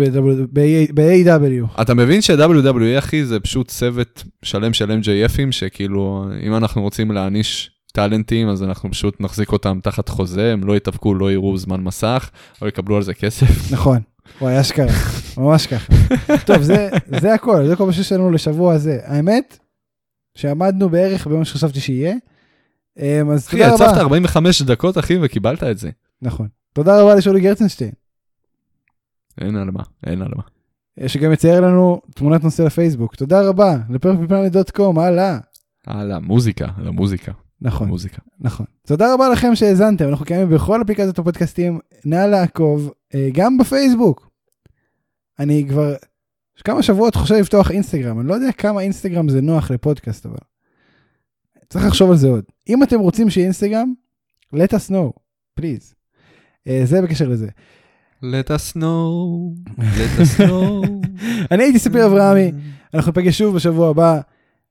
[0.53, 1.81] ב-AW.
[1.81, 7.71] אתה מבין ש-WWE, אחי, זה פשוט צוות שלם של MJFים, שכאילו, אם אנחנו רוצים להעניש
[7.91, 12.29] טאלנטים, אז אנחנו פשוט נחזיק אותם תחת חוזה, הם לא יתאבקו, לא יראו זמן מסך,
[12.61, 13.47] או יקבלו על זה כסף.
[13.73, 14.01] נכון,
[14.41, 14.93] וואי, אשכרה,
[15.37, 15.93] ממש ככה.
[16.45, 16.89] טוב, זה,
[17.21, 18.99] זה הכל, זה כל מה שיש לנו לשבוע הזה.
[19.03, 19.57] האמת,
[20.35, 22.15] שעמדנו בערך במה שחשבתי שיהיה.
[22.99, 24.01] אמ, אז אחי, תודה רבה.
[24.01, 25.89] 45 דקות, אחי, וקיבלת את זה.
[26.21, 26.47] נכון.
[26.73, 27.91] תודה רבה לשולי גרצנשטיין,
[29.41, 30.43] אין על מה, אין על מה.
[31.01, 33.15] אה, שגם יצייר לנו תמונת נושא לפייסבוק.
[33.15, 35.37] תודה רבה, לפרפלפלנט.קום, הלאה.
[35.87, 37.31] הלאה, מוזיקה, למוזיקה,
[37.61, 38.21] נכון, מוזיקה.
[38.39, 38.65] נכון.
[38.87, 44.29] תודה רבה לכם שהאזנתם, אנחנו קיימים בכל אפליקציות הפודקאסטים, נא לעקוב, אה, גם בפייסבוק.
[45.39, 45.95] אני כבר
[46.63, 50.37] כמה שבועות חושב לפתוח אינסטגרם, אני לא יודע כמה אינסטגרם זה נוח לפודקאסט, אבל
[51.69, 52.43] צריך לחשוב על זה עוד.
[52.69, 53.93] אם אתם רוצים שיהיה אינסטגרם,
[54.55, 55.19] let us know,
[55.59, 55.93] please.
[56.67, 57.47] אה, זה בקשר לזה.
[58.21, 59.11] let us know,
[59.79, 60.87] let us know.
[61.51, 62.51] אני הייתי ספיר אברהמי,
[62.93, 64.21] אנחנו ניפגש שוב בשבוע הבא.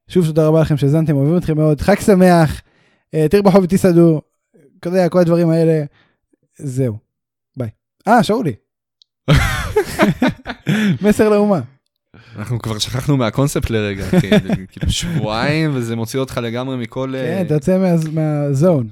[0.08, 2.60] שוב תודה רבה לכם שהאזנתם, אוהבים אתכם מאוד, חג שמח,
[3.14, 4.20] אה, תרבחו ותסעדו,
[4.80, 5.84] אתה יודע, כל הדברים האלה,
[6.58, 6.98] זהו,
[7.56, 7.68] ביי.
[8.08, 8.52] אה, שאולי.
[11.02, 11.60] מסר לאומה.
[12.36, 14.04] אנחנו כבר שכחנו מהקונספט לרגע,
[14.72, 17.14] כאילו שבועיים וזה מוציא אותך לגמרי מכל...
[17.14, 18.88] אה, כן, אתה יוצא מה- מהזון.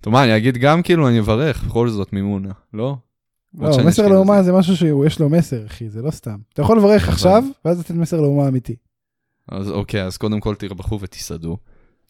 [0.00, 2.96] טוב, מה, אני אגיד גם כאילו, אני אברך בכל זאת מימונה, לא?
[3.58, 4.08] לא, מסר.
[4.08, 6.36] לאומה זה משהו שיש לו מסר, אחי, זה לא סתם.
[6.52, 8.76] אתה יכול לברך עכשיו, ואז לתת מסר לאומה אמיתי.
[9.48, 11.56] אז אוקיי, אז קודם כל תרבחו ותסעדו.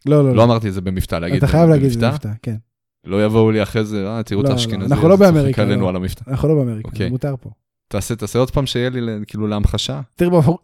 [0.07, 2.29] לא, לא, לא אמרתי את זה במבטא, להגיד אתה את חייב להגיד את זה במבטא?
[2.29, 2.57] במבטא, כן.
[3.05, 5.91] לא יבואו לי אחרי זה, אה, תראו את לא, לא, האשכנזי, אנחנו לא באמריקה, לא.
[6.29, 7.07] אנחנו לא באמריקה, אוקיי.
[7.07, 7.51] זה מותר פה.
[7.89, 10.01] תעשה, תעשה עוד פעם שיהיה לי כאילו להמחשה.
[10.17, 10.59] תרבחו,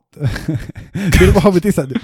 [1.18, 1.94] תרבחו ותסעדו.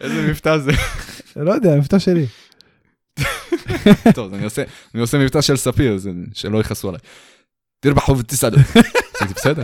[0.00, 0.72] איזה מבטא זה.
[1.36, 2.26] לא יודע, מבטא שלי.
[4.14, 4.44] טוב, אני
[5.00, 7.00] עושה, מבטא של ספיר, זה- שלא יכעסו עליי.
[7.80, 8.56] תרבחו ותסעדו.
[9.14, 9.62] עשיתי בסדר.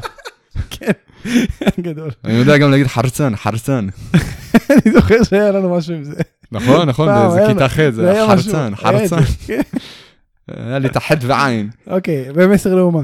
[0.71, 0.93] כן,
[1.91, 2.11] גדול.
[2.25, 3.87] אני יודע גם להגיד חרצן, חרצן.
[4.71, 6.15] אני זוכר שהיה לנו משהו עם זה.
[6.53, 8.25] נכון, נכון, זה כיתה ח', זה.
[8.27, 9.23] חרצן, חרצן.
[9.47, 9.61] כן.
[10.49, 11.71] היה לי את החטא ועין.
[11.87, 13.03] אוקיי, ומסר לאומה.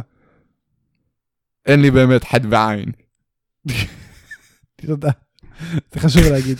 [1.66, 2.92] אין לי באמת חטא ועין.
[4.86, 5.10] תודה.
[5.92, 6.58] זה חשוב להגיד.